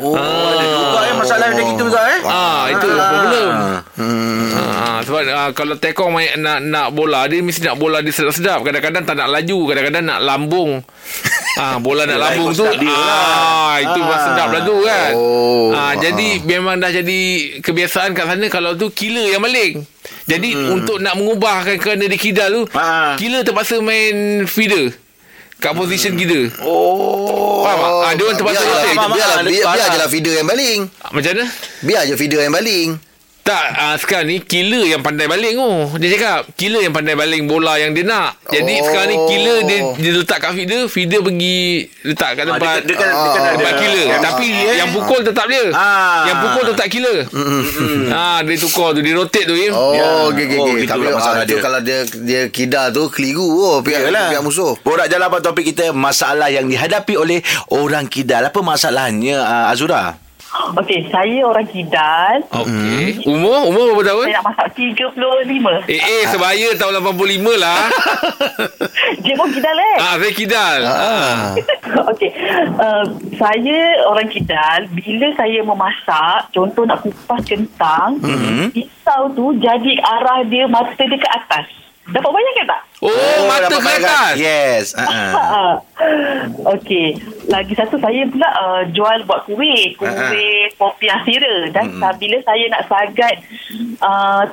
Oh, 0.02 0.18
ada 0.18 0.66
juga 0.66 1.00
eh 1.06 1.14
masalah 1.14 1.46
macam 1.54 1.66
itu 1.70 1.84
juga 1.86 2.02
eh. 2.10 2.20
Ah, 2.26 2.62
itu 2.74 2.88
problem. 2.90 3.50
Ah, 3.54 3.80
sebab 5.04 5.22
ah, 5.30 5.52
kalau 5.52 5.76
tekong 5.76 6.16
main 6.16 6.36
nak 6.40 6.64
nak 6.64 6.88
bola 6.96 7.28
dia 7.28 7.44
mesti 7.44 7.64
nak 7.68 7.78
bola 7.78 8.00
dia 8.00 8.16
sedap-sedap. 8.16 8.64
Kadang-kadang 8.64 9.04
tak 9.04 9.16
nak 9.20 9.30
laju, 9.30 9.58
kadang-kadang 9.70 10.04
nak 10.08 10.20
lambung. 10.24 10.72
Ah, 11.54 11.78
bola 11.78 12.10
nak 12.10 12.18
lambung 12.18 12.50
tu. 12.50 12.66
lah. 12.66 12.74
Ah, 12.82 13.78
itu 13.78 14.02
ah. 14.02 14.18
sedap 14.26 14.48
lah 14.50 14.66
tu 14.66 14.74
kan. 14.82 15.14
Oh. 15.14 15.70
Ah, 15.70 15.94
jadi 15.94 16.42
memang 16.42 16.82
dah 16.82 16.90
jadi 16.90 17.22
kebiasaan 17.62 18.18
kat 18.18 18.26
sana 18.26 18.50
kalau 18.50 18.74
tu 18.74 18.90
killer 18.90 19.30
yang 19.30 19.38
maling. 19.38 19.86
Jadi 20.26 20.50
hmm. 20.50 20.74
untuk 20.74 20.98
nak 20.98 21.14
mengubahkan 21.14 21.78
kerana 21.78 22.10
dia 22.10 22.18
kidal 22.18 22.50
tu, 22.50 22.62
Ah. 22.74 23.14
killer 23.22 23.46
terpaksa 23.46 23.86
main 23.86 24.50
feeder 24.50 24.98
kat 25.62 25.78
position 25.78 26.18
kita. 26.18 26.58
Oh. 26.66 27.62
Faham 27.62 27.78
tak? 27.78 27.92
Ah, 28.02 28.12
dia 28.18 28.24
orang 28.26 28.38
terpaksa 28.42 28.64
biar, 28.66 28.76
biar, 28.82 28.92
biar, 29.14 29.30
biar, 29.46 29.66
biar 29.78 29.88
je 29.94 30.00
lah 30.02 30.10
feeder 30.10 30.34
yang 30.34 30.48
baling. 30.50 30.80
Ah, 31.06 31.10
Macam 31.14 31.32
mana? 31.38 31.46
Biar 31.86 32.02
je 32.10 32.14
feeder 32.18 32.42
yang 32.42 32.56
baling. 32.58 32.90
Tak, 33.44 33.76
uh, 33.76 33.96
sekarang 34.00 34.26
ni 34.26 34.40
killer 34.40 34.88
yang 34.88 35.04
pandai 35.04 35.28
baling 35.28 35.60
oh. 35.60 35.92
Dia 35.94 36.16
cakap, 36.16 36.48
killer 36.56 36.80
yang 36.80 36.96
pandai 36.96 37.12
baling 37.12 37.44
bola 37.44 37.76
yang 37.76 37.92
dia 37.92 38.02
nak. 38.02 38.40
Jadi 38.46 38.72
Oh. 38.74 38.86
sekarang 38.88 39.08
ni 39.10 39.18
killer 39.28 39.58
dia 39.62 39.78
dia 39.94 40.12
letak 40.16 40.40
kat 40.40 40.52
feeder, 40.54 40.88
feeder 40.88 41.20
pergi 41.20 41.60
letak 42.04 42.30
kat 42.34 42.44
Ah, 42.46 42.50
tempat 42.50 42.76
dia, 42.80 42.88
dia, 42.88 42.96
kan, 42.96 43.10
dia 43.12 43.30
kan 43.30 43.42
ada 43.44 43.52
tempat 43.54 43.74
killer. 43.78 44.06
Tapi 44.18 44.48
eh. 44.48 44.76
yang 44.80 44.90
pukul 44.90 45.20
tetap 45.22 45.46
dia. 45.46 45.64
Ah. 45.72 46.24
Yang 46.24 46.38
pukul 46.40 46.64
tetap 46.72 46.88
killer. 46.88 47.18
Ah, 48.10 48.40
dia 48.42 48.56
tukar 48.56 48.90
tu, 48.92 49.00
dia 49.00 49.12
rotate 49.12 49.44
tu 49.44 49.56
Im. 49.56 49.74
Oh, 49.74 49.92
Ya. 49.92 50.08
okey 50.26 50.44
okey 50.46 50.58
Oh, 50.58 50.66
okey. 50.66 50.82
itulah 50.82 51.04
Tapi 51.04 51.06
masalah 51.12 51.36
ah, 51.36 51.44
dia. 51.44 51.60
kalau 51.60 51.80
dia 51.80 51.98
dia 52.16 52.42
kidal 52.48 52.88
tu 52.90 53.04
keliru 53.10 53.44
oh 53.44 53.78
pihak 53.82 54.08
Yalah. 54.08 54.32
pihak 54.32 54.42
musuh. 54.42 54.80
Borak 54.80 55.12
jalapan 55.12 55.44
topik 55.44 55.68
kita 55.68 55.92
Masalah 55.92 56.48
yang 56.48 56.64
dihadapi 56.64 57.14
oleh 57.14 57.44
Orang 57.68 58.08
kidal 58.08 58.40
Apa 58.46 58.64
masalahnya 58.64 59.36
uh, 59.38 59.68
Azura? 59.68 60.16
Okey, 60.54 61.10
saya 61.10 61.42
orang 61.50 61.66
Kidal. 61.66 62.46
Okey. 62.54 63.26
Umur? 63.26 63.74
Umur 63.74 63.98
berapa 63.98 64.14
tahun? 64.14 64.26
Saya 64.30 64.38
nak 64.38 64.46
masak 64.54 64.68
35. 64.78 65.90
Eh, 65.90 65.98
eh, 65.98 66.24
sebaya 66.30 66.68
tahun 66.78 66.94
85 67.02 67.58
lah. 67.58 67.82
Dia 69.26 69.34
pun 69.34 69.50
Kidal 69.50 69.78
eh? 69.82 69.96
ah, 69.98 70.16
saya 70.22 70.34
kidal. 70.34 70.82
Ah. 70.86 71.58
Okey. 72.14 72.30
Uh, 72.78 73.04
saya 73.34 73.78
orang 74.06 74.30
Kidal, 74.30 74.94
bila 74.94 75.28
saya 75.34 75.60
memasak, 75.66 76.54
contoh 76.54 76.86
nak 76.86 77.02
kupas 77.02 77.42
kentang, 77.50 78.22
mm-hmm. 78.22 78.70
pisau 78.78 79.34
tu 79.34 79.58
jadi 79.58 79.92
arah 80.06 80.46
dia 80.46 80.70
mata 80.70 80.94
dia 81.02 81.18
ke 81.18 81.30
atas. 81.34 81.66
Dapat 82.04 82.30
bayangkan 82.36 82.66
tak? 82.68 82.82
Oh, 83.00 83.48
mata 83.48 83.68
dapat 83.72 83.80
ke 83.80 84.04
atas. 84.04 84.36
Yes 84.36 84.86
uh-uh. 85.00 85.74
Okey. 86.76 87.16
Lagi 87.48 87.74
satu 87.80 87.96
saya 88.00 88.28
pula 88.28 88.50
uh, 88.60 88.82
jual 88.92 89.24
buat 89.24 89.48
kuih, 89.48 89.96
kuih 89.96 90.68
popiah 90.76 91.24
sira 91.24 91.72
dan 91.72 91.96
mm. 91.96 92.04
bila 92.20 92.38
saya 92.44 92.66
nak 92.68 92.84
sagat 92.92 93.36
uh, 94.04 94.44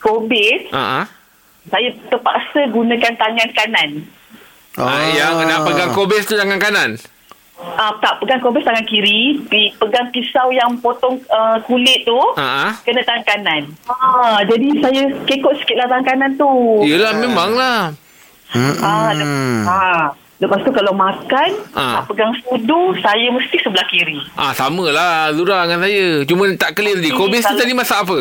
kobis, 0.00 0.68
ah. 0.72 1.04
saya 1.68 1.92
terpaksa 2.08 2.68
gunakan 2.72 3.14
tangan 3.16 3.48
kanan. 3.56 3.90
Ah, 4.76 5.06
yang 5.12 5.44
nak 5.44 5.64
pegang 5.64 5.92
kobis 5.92 6.28
tu 6.28 6.36
tangan 6.36 6.60
kanan. 6.60 7.00
Ah 7.54 7.94
tak 7.96 8.18
pegang 8.18 8.38
kobis 8.38 8.62
tangan 8.62 8.82
kiri, 8.82 9.38
pegang 9.72 10.10
pisau 10.10 10.50
yang 10.50 10.74
potong 10.76 11.22
uh, 11.28 11.54
kulit 11.62 12.02
tu 12.02 12.18
ah. 12.34 12.74
kena 12.82 12.98
tangan 13.00 13.22
kanan. 13.24 13.62
Ah 13.84 14.42
jadi 14.42 14.68
saya 14.76 15.02
kekok 15.22 15.54
sikitlah 15.56 15.86
tangan 15.86 16.02
kanan 16.04 16.30
tu. 16.34 16.50
Yelah, 16.82 17.14
memanglah. 17.14 17.94
Ah, 18.82 19.10
lep- 19.12 19.64
ah. 19.64 20.04
Lepas 20.36 20.60
tu 20.60 20.70
kalau 20.70 20.90
makan, 20.92 21.50
Ah. 21.72 21.94
nak 21.96 22.04
pegang 22.04 22.34
sudu, 22.36 22.90
saya 22.98 23.30
mesti 23.30 23.54
sebelah 23.56 23.86
kiri. 23.86 24.18
Ah 24.34 24.50
sama 24.50 24.90
lah 24.90 25.30
Zura 25.30 25.62
dengan 25.62 25.78
saya 25.80 26.22
Cuma 26.24 26.50
tak 26.52 26.74
clear 26.74 26.98
tadi 26.98 27.10
Kobis 27.12 27.38
tu 27.40 27.48
kalau- 27.48 27.60
tadi 27.60 27.72
masak 27.72 28.02
apa? 28.02 28.18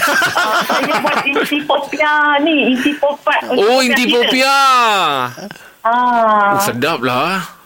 Ah, 0.00 0.60
saya 0.64 0.94
buat 0.98 1.20
inti 1.28 1.58
popia 1.62 2.14
ni, 2.40 2.72
inti 2.72 2.96
popat. 2.96 3.44
Oh 3.50 3.84
inti 3.84 4.08
popia 4.08 4.56
Ah. 5.80 6.56
oh, 6.56 6.56
Sedap 6.58 7.00
lah 7.00 7.59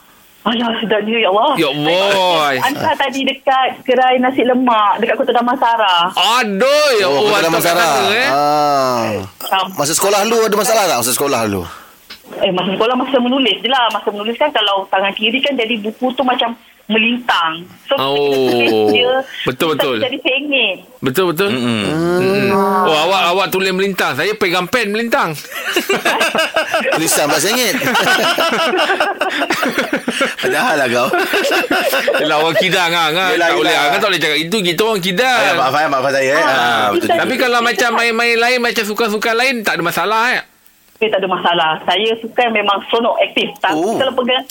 Alah, 0.45 0.77
sedapnya 0.77 1.17
ya 1.17 1.33
Allah. 1.33 1.53
Ya 1.57 1.69
Allah 1.73 2.61
Hantar 2.61 2.93
tadi 2.95 3.25
dekat 3.25 3.81
gerai 3.83 4.21
nasi 4.21 4.45
lemak 4.45 5.01
dekat 5.01 5.17
Kota 5.17 5.33
Damansara. 5.33 6.13
Aduh 6.13 6.89
ya 7.01 7.09
Oh, 7.09 7.33
Allah 7.33 7.49
masalah. 7.49 7.81
sana, 7.81 8.13
eh. 8.13 8.29
Ah. 8.29 9.65
Masa 9.73 9.97
sekolah 9.97 10.21
lu 10.29 10.37
ada 10.39 10.53
masalah 10.53 10.85
tak? 10.85 11.01
Masa 11.01 11.13
sekolah 11.13 11.41
lu? 11.49 11.65
eh, 12.41 12.51
masa 12.51 12.73
sekolah 12.73 12.93
masa 12.93 13.17
menulis 13.19 13.57
je 13.59 13.69
lah. 13.69 13.89
Masa 13.89 14.13
menulis 14.13 14.37
kan 14.37 14.53
kalau 14.53 14.85
tangan 14.87 15.13
kiri 15.13 15.41
kan 15.41 15.57
jadi 15.57 15.81
buku 15.81 16.13
tu 16.13 16.21
macam 16.21 16.53
melintang. 16.87 17.65
So, 17.85 17.95
Oh, 17.97 18.19
kita 18.19 18.47
tulis 18.47 18.73
dia, 18.91 19.13
betul, 19.45 19.69
kita 19.71 19.75
betul. 19.75 19.97
Jadi 20.01 20.19
sengit. 20.21 20.77
Betul 20.99 21.25
betul 21.31 21.49
Mm-mm. 21.51 22.49
Oh 22.81 22.97
awak 22.99 23.23
awak 23.29 23.47
tulis 23.49 23.69
melintang 23.71 24.17
Saya 24.17 24.33
pegang 24.33 24.65
pen 24.65 24.89
melintang 24.89 25.37
Tulisan 26.91 27.29
bahasa 27.29 27.53
Ingit. 27.53 27.77
Padahal 30.41 30.75
lah 30.75 30.89
kau 30.89 31.09
Yelah 32.19 32.37
orang 32.39 32.57
kidang 32.57 32.89
kan, 32.89 33.11
kan? 33.11 33.31
Yelah, 33.31 33.49
Tak 33.49 33.57
boleh 33.59 33.69
yelah. 33.71 33.85
kan 33.87 33.99
tak 33.99 34.09
boleh 34.09 34.21
cakap 34.23 34.39
Itu 34.39 34.57
kita 34.63 34.81
orang 34.83 35.03
kidang 35.03 35.39
Ayah, 35.39 35.55
maaf, 35.55 35.75
ayah, 35.75 35.89
maaf 35.91 36.07
saya 36.07 36.25
eh. 36.31 36.41
Ah, 36.43 36.87
betul. 36.89 37.05
kita- 37.05 37.21
Tapi 37.21 37.35
kalau 37.37 37.59
macam 37.61 37.91
main-main 37.95 38.37
lain 38.39 38.59
Macam 38.61 38.83
suka-suka 38.83 39.31
lain 39.35 39.55
Tak 39.61 39.77
ada 39.77 39.83
masalah 39.83 40.21
eh 40.33 40.43
Okay, 40.95 41.09
tak 41.09 41.19
ada 41.19 41.29
masalah. 41.29 41.71
Saya 41.83 42.15
suka 42.17 42.47
memang 42.49 42.79
seronok 42.87 43.19
aktif. 43.21 43.51
Tapi 43.59 43.75
Oh. 43.77 43.99
kalau 43.99 44.15
pegang 44.15 44.45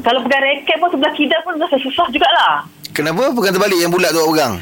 kalau 0.00 0.20
pegang 0.20 0.42
raket 0.42 0.76
pun 0.76 0.88
sebelah 0.88 1.12
kidal 1.12 1.40
pun 1.40 1.56
rasa 1.56 1.76
susah 1.76 2.06
jugalah. 2.08 2.68
Kenapa 2.92 3.28
pegang 3.30 3.52
terbalik 3.52 3.76
yang 3.76 3.88
bulat 3.88 4.08
tu 4.08 4.18
awak 4.18 4.30
pegang? 4.30 4.54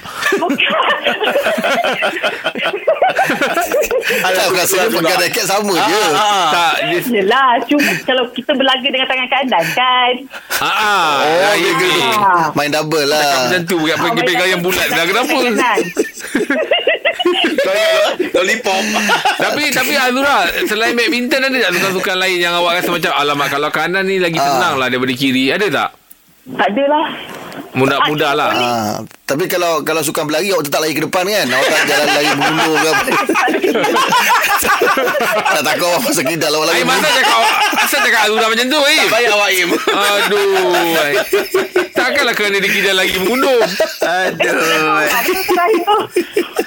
Tak 4.27 4.47
rasa 4.51 4.75
dia 4.77 4.90
pegang 4.90 5.18
raket 5.20 5.44
sama 5.44 5.70
je. 5.73 6.03
Ah, 6.12 6.51
Tak 6.51 6.75
dia, 6.85 6.99
Yelah, 7.14 7.51
cuma 7.64 7.90
kalau 8.03 8.25
kita 8.31 8.51
berlaga 8.53 8.83
dengan 8.85 9.07
tangan 9.07 9.29
kanan 9.29 9.64
kan. 9.73 10.12
ah, 10.57 10.66
ah, 10.66 11.11
Oh, 11.20 11.44
ah, 11.44 11.55
dia 11.55 11.62
ini. 11.64 11.70
gini. 11.77 12.03
Ah. 12.12 12.47
Main 12.53 12.70
double 12.70 13.07
lah. 13.07 13.49
macam 13.49 13.62
tu 13.64 13.77
Bukan 13.77 13.97
pergi 13.97 14.23
pegang 14.25 14.49
yang 14.49 14.62
bulat 14.62 14.87
dah 14.88 15.05
Kenapa 15.05 15.35
Lollipop 18.35 18.85
Tapi 19.44 19.62
tapi 19.72 19.94
Azura 19.96 20.48
Selain 20.68 20.92
badminton 20.92 21.40
Ada 21.48 21.70
tak 21.70 21.72
sukan-sukan 21.81 22.16
lain 22.20 22.38
Yang 22.42 22.55
awak 22.61 22.72
rasa 22.81 22.90
macam 22.92 23.12
Alamak 23.16 23.48
kalau 23.48 23.70
kanan 23.72 24.05
ni 24.05 24.20
Lagi 24.20 24.37
senang 24.37 24.77
lah 24.77 24.87
Daripada 24.92 25.14
kiri. 25.16 25.50
Ada 25.50 25.66
tak? 25.70 25.90
Tak 26.44 26.68
adalah. 26.77 27.09
Mudah-mudah 27.74 28.33
lah. 28.37 28.50
Ah, 28.55 28.94
tapi 29.27 29.48
kalau 29.48 29.81
kalau 29.83 30.05
sukan 30.05 30.29
berlari 30.29 30.53
awak 30.53 30.68
tetap 30.68 30.85
lari 30.85 30.92
ke 30.92 31.03
depan 31.03 31.24
kan? 31.27 31.46
Awak 31.48 31.68
tak 31.72 31.83
jalan 31.88 32.07
lari 32.07 32.31
mengundur 32.37 32.74
ke 32.77 32.88
apa? 32.92 33.05
tak 35.59 35.62
takut 35.64 35.87
awak 35.88 36.00
pasal 36.07 36.24
kidal 36.29 36.53
awak 36.55 36.66
lari 36.70 36.81
Eh 36.85 36.87
masa 36.87 37.09
cakap 37.09 37.37
awak. 37.40 37.55
Asal 37.81 37.84
cakap 38.05 38.21
Azura 38.25 38.47
macam 38.47 38.67
tu 38.67 38.81
eh. 38.85 39.01
Baik 39.09 39.27
awak 39.31 39.51
Im. 39.53 39.71
Aduh. 39.73 40.75
Eh. 40.95 41.12
Takkanlah 41.90 42.35
kerana 42.35 42.57
dia 42.59 42.69
kira 42.69 42.93
lagi 42.93 43.17
mengundur 43.17 43.59
Aduh? 44.01 45.09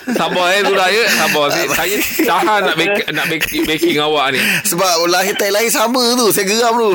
Sabar 0.10 0.46
eh 0.52 0.62
Zura 0.64 0.86
ya. 0.88 1.04
Sabar. 1.06 1.46
Saya, 1.52 1.68
saya 1.70 1.96
tahan 2.26 2.60
nak 2.64 2.76
bake, 2.76 3.02
nak 3.12 3.26
bake, 3.28 3.56
baking 3.64 4.00
awak 4.00 4.34
ni. 4.34 4.40
Sebab 4.64 5.06
lahir 5.08 5.36
tai 5.36 5.52
lahir 5.52 5.70
sama 5.70 6.16
tu. 6.16 6.32
Saya 6.32 6.48
geram 6.48 6.76
tu. 6.76 6.92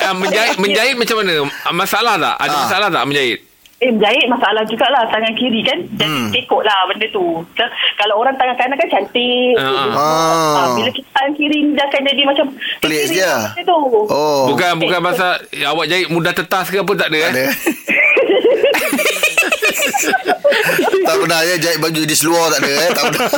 Ah, 0.00 0.12
menjahit, 0.12 0.56
menjahit 0.58 0.96
macam 0.96 1.22
mana? 1.22 1.34
Masalah 1.70 2.14
tak? 2.16 2.34
Ada 2.38 2.50
Ah. 2.50 2.60
masalah 2.66 2.88
tak 2.90 3.04
menjahit 3.06 3.40
Eh 3.84 3.92
jahit 4.00 4.26
masalah 4.32 4.64
jugalah 4.64 5.04
tangan 5.12 5.36
kiri 5.36 5.60
kan 5.60 5.76
Jadi 6.00 6.08
hmm. 6.08 6.32
tekok 6.32 6.64
lah 6.64 6.88
benda 6.88 7.04
tu 7.12 7.44
so, 7.44 7.64
Kalau 8.00 8.16
orang 8.16 8.32
tangan 8.40 8.56
kanan 8.56 8.80
kan 8.80 8.88
cantik 8.88 9.52
ah. 9.60 9.92
Ah, 9.92 10.66
Bila 10.72 10.88
kita 10.88 11.08
tangan 11.12 11.32
kiri 11.36 11.58
ni 11.68 11.70
Dia 11.76 11.84
akan 11.84 12.00
jadi 12.00 12.22
macam 12.24 12.46
Pelik 12.80 13.12
je. 13.12 13.28
macam 13.28 13.64
tu. 13.68 13.80
Oh. 14.08 14.48
Bukan 14.48 14.80
bukan 14.80 15.00
pasal 15.04 15.36
awak 15.68 15.84
jahit 15.92 16.08
mudah 16.08 16.32
tetas 16.32 16.72
ke 16.72 16.80
apa 16.80 16.92
tak 16.96 17.12
ada 17.12 17.18
eh? 17.20 17.28
Ada. 17.28 17.44
tak 21.06 21.14
pernah 21.16 21.40
ya 21.42 21.54
jahit 21.58 21.78
baju 21.78 22.00
di 22.00 22.16
seluar 22.16 22.48
tak 22.50 22.60
ada 22.60 22.70
eh. 22.70 22.90
Tak 22.90 23.02
pernah. 23.06 23.28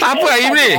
Apa 0.10 0.26
Aim 0.32 0.52
ni? 0.52 0.70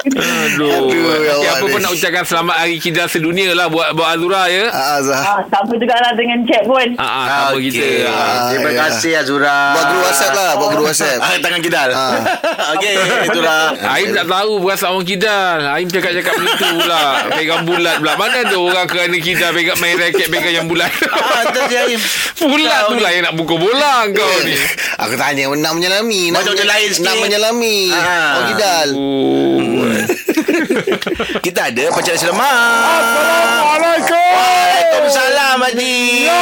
Aduh. 0.00 0.88
Aduh, 0.88 1.12
ya 1.20 1.34
Okay, 1.36 1.50
apa 1.52 1.64
pun 1.68 1.80
nak 1.84 1.92
ucapkan 1.92 2.24
selamat 2.24 2.56
hari 2.56 2.80
kidal 2.80 3.04
sedunia 3.04 3.52
lah 3.52 3.68
buat 3.68 3.92
buat 3.92 4.08
Azura 4.08 4.48
ya. 4.48 4.72
Ah, 4.72 4.96
Zah. 5.04 5.20
ah, 5.20 5.40
Sama 5.44 5.76
jugalah 5.76 6.16
dengan 6.16 6.40
Jack 6.48 6.64
pun 6.64 6.88
Ah, 6.96 7.04
ah 7.04 7.24
sama 7.28 7.60
Okey. 7.60 7.68
kita. 7.68 7.84
Ah. 8.00 8.08
Ah, 8.08 8.40
Terima 8.48 8.70
ya. 8.70 8.78
kasih 8.80 9.12
Azura. 9.20 9.58
Buat 9.76 9.84
guru 9.84 10.00
WhatsApp 10.00 10.32
lah, 10.32 10.50
buat 10.56 10.68
guru 10.72 10.82
WhatsApp. 10.88 11.18
Ah, 11.20 11.36
tangan 11.36 11.60
kidal. 11.60 11.88
Ah. 11.92 12.12
Okey, 12.74 12.94
itulah. 13.28 13.60
Aim 13.92 14.08
tak 14.16 14.24
tahu 14.24 14.52
perasaan 14.64 14.90
orang 14.96 15.04
kidal. 15.06 15.58
Aim 15.68 15.86
cakap-cakap 15.86 16.34
begitu 16.34 16.66
pula. 16.80 17.02
Pegang 17.36 17.62
bulat 17.68 17.94
pula. 18.00 18.12
Mana 18.16 18.38
tu 18.48 18.58
orang 18.58 18.86
kerana 18.88 19.16
kidal 19.20 19.50
pegang 19.52 19.78
main 19.78 20.00
raket 20.00 20.26
pegang 20.32 20.54
yang 20.54 20.66
bulat. 20.66 20.88
Ah, 21.12 21.44
tu 21.44 21.60
Aim. 21.68 22.00
bulat 22.40 22.80
tu 22.88 22.96
lah 22.96 23.10
yang 23.12 23.28
nak 23.28 23.34
pukul 23.36 23.59
bola 23.60 24.08
kau 24.08 24.36
ni. 24.48 24.56
Aku 25.04 25.14
tanya 25.20 25.52
nak 25.52 25.72
menyelami. 25.76 26.32
Macam 26.32 26.56
lain 26.56 26.88
sikit. 26.90 27.04
Nak 27.04 27.16
menyelami. 27.20 27.78
Ah. 27.92 28.32
Oh, 28.32 28.42
Gidal. 28.48 28.88
Oh. 28.96 29.92
Kita 31.44 31.60
ada 31.66 31.84
pacar 31.90 32.14
selamat. 32.14 32.52
Assalamualaikum. 33.00 34.30
Waalaikumsalam 34.30 35.56
Haji. 35.62 35.98
Ya, 36.22 36.40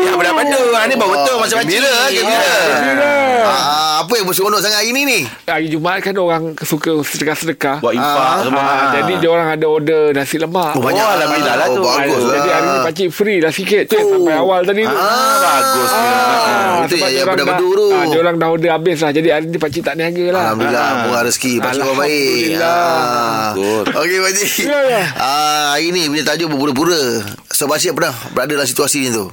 Ya, 0.00 0.12
benar-benar. 0.12 0.64
Ha, 0.74 0.88
ni 0.88 0.94
baru 0.96 1.10
betul 1.14 1.34
masa 1.38 1.54
Haji. 1.56 1.68
Gembira, 1.70 1.94
gembira. 2.08 2.54
Gembira. 2.74 3.12
Ah, 3.42 3.94
apa 4.02 4.12
yang 4.14 4.26
berseronok 4.26 4.60
sangat 4.60 4.80
hari 4.80 4.90
ni 4.90 5.02
ni? 5.02 5.20
Hari 5.44 5.66
Jumaat 5.68 6.00
kan 6.00 6.14
orang 6.14 6.56
suka 6.58 6.92
sedekah-sedekah. 7.00 7.80
Buat 7.80 7.94
infak 7.94 8.26
Ah. 8.26 8.40
semua. 8.42 8.60
Ah, 8.60 8.88
jadi 8.94 9.12
dia 9.16 9.28
orang 9.28 9.48
ada 9.50 9.66
order 9.66 10.02
nasi 10.10 10.36
lemak. 10.36 10.72
Oh, 10.72 10.82
banyak. 10.82 10.98
Oh, 10.98 11.14
Alhamdulillah 11.14 11.54
lah 11.54 11.66
oh, 11.66 11.74
tu. 11.74 11.82
Bagus 11.82 11.96
Ah, 12.16 12.26
lah. 12.26 12.34
Jadi 12.34 12.48
hari 12.50 12.66
ni 12.66 12.78
pakcik 12.82 13.08
free 13.10 13.38
dah 13.38 13.50
sikit 13.50 13.82
tu 13.86 13.96
sampai 13.96 14.34
awal 14.34 14.60
tadi 14.62 14.82
tu. 14.82 14.92
Ah, 14.92 15.36
bagus. 15.38 15.90
Ah, 15.90 16.80
itu 16.80 16.94
sebab 16.96 17.08
yang- 17.10 17.38
dah- 17.38 17.60
tu. 17.60 17.70
Ah, 17.90 18.04
dia 18.06 18.18
orang 18.18 18.36
dah 18.36 18.48
order 18.50 18.70
habis 18.70 18.98
lah. 18.98 19.10
Jadi 19.10 19.28
hari 19.28 19.44
ni 19.46 19.58
pakcik 19.58 19.82
tak 19.82 19.94
niaga 19.94 20.26
lah. 20.30 20.42
Alhamdulillah 20.48 20.80
Ah. 20.82 20.98
Murah 21.02 21.22
rezeki 21.22 21.52
Pakcik 21.60 21.80
orang 21.82 21.98
baik 21.98 22.20
Alhamdulillah. 22.50 22.99
Ah. 23.00 23.50
Good. 23.52 23.84
Okey 23.92 24.18
Pakcik 24.20 24.50
Ya, 24.62 24.78
ya. 24.82 25.02
ah, 25.14 25.64
Hari 25.72 25.90
ni 25.90 26.06
punya 26.06 26.24
tajuk 26.24 26.48
berpura-pura 26.48 27.24
So 27.46 27.64
Pakcik 27.64 27.92
pernah 27.92 28.12
berada 28.30 28.52
dalam 28.52 28.64
situasi 28.64 28.98
ni 29.02 29.10
tu 29.10 29.26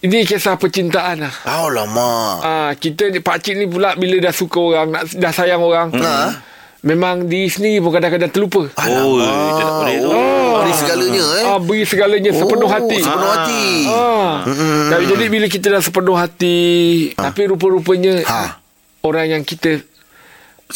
Ini 0.00 0.22
kisah 0.22 0.54
percintaan 0.54 1.22
lah. 1.22 1.34
Oh 1.48 1.68
lama 1.68 2.40
Ah, 2.40 2.70
kita 2.72 3.08
ni 3.08 3.18
pakcik 3.18 3.54
ni 3.54 3.64
pula 3.64 3.94
bila 3.94 4.20
dah 4.20 4.30
suka 4.30 4.58
orang, 4.58 4.86
nak, 4.90 5.08
dah 5.10 5.30
sayang 5.30 5.58
orang. 5.58 5.88
Ha? 5.94 6.44
Memang 6.82 7.24
diri 7.24 7.48
sendiri 7.48 7.80
pun 7.80 7.88
kadang-kadang 7.90 8.28
terlupa. 8.28 8.68
Oh, 8.68 9.16
tak 9.16 9.70
boleh 9.72 9.96
tu. 9.96 10.08
Oh, 10.10 10.60
Beri 10.60 10.72
segalanya 10.74 11.24
eh 11.32 11.44
Ah, 11.46 11.56
beri 11.58 11.82
segalanya 11.82 12.30
sepenuh 12.30 12.68
hati. 12.68 12.98
Sepenuh 13.00 13.30
hati 13.30 13.64
Ah. 13.86 14.32
Tapi 14.90 15.04
jadi 15.06 15.24
bila 15.26 15.46
kita 15.48 15.66
dah 15.70 15.80
sepenuh 15.80 16.12
hati, 16.14 16.60
tapi 17.16 17.40
rupa-rupanya 17.46 18.20
Ha. 18.22 18.60
orang 19.00 19.26
yang 19.30 19.42
kita 19.42 19.80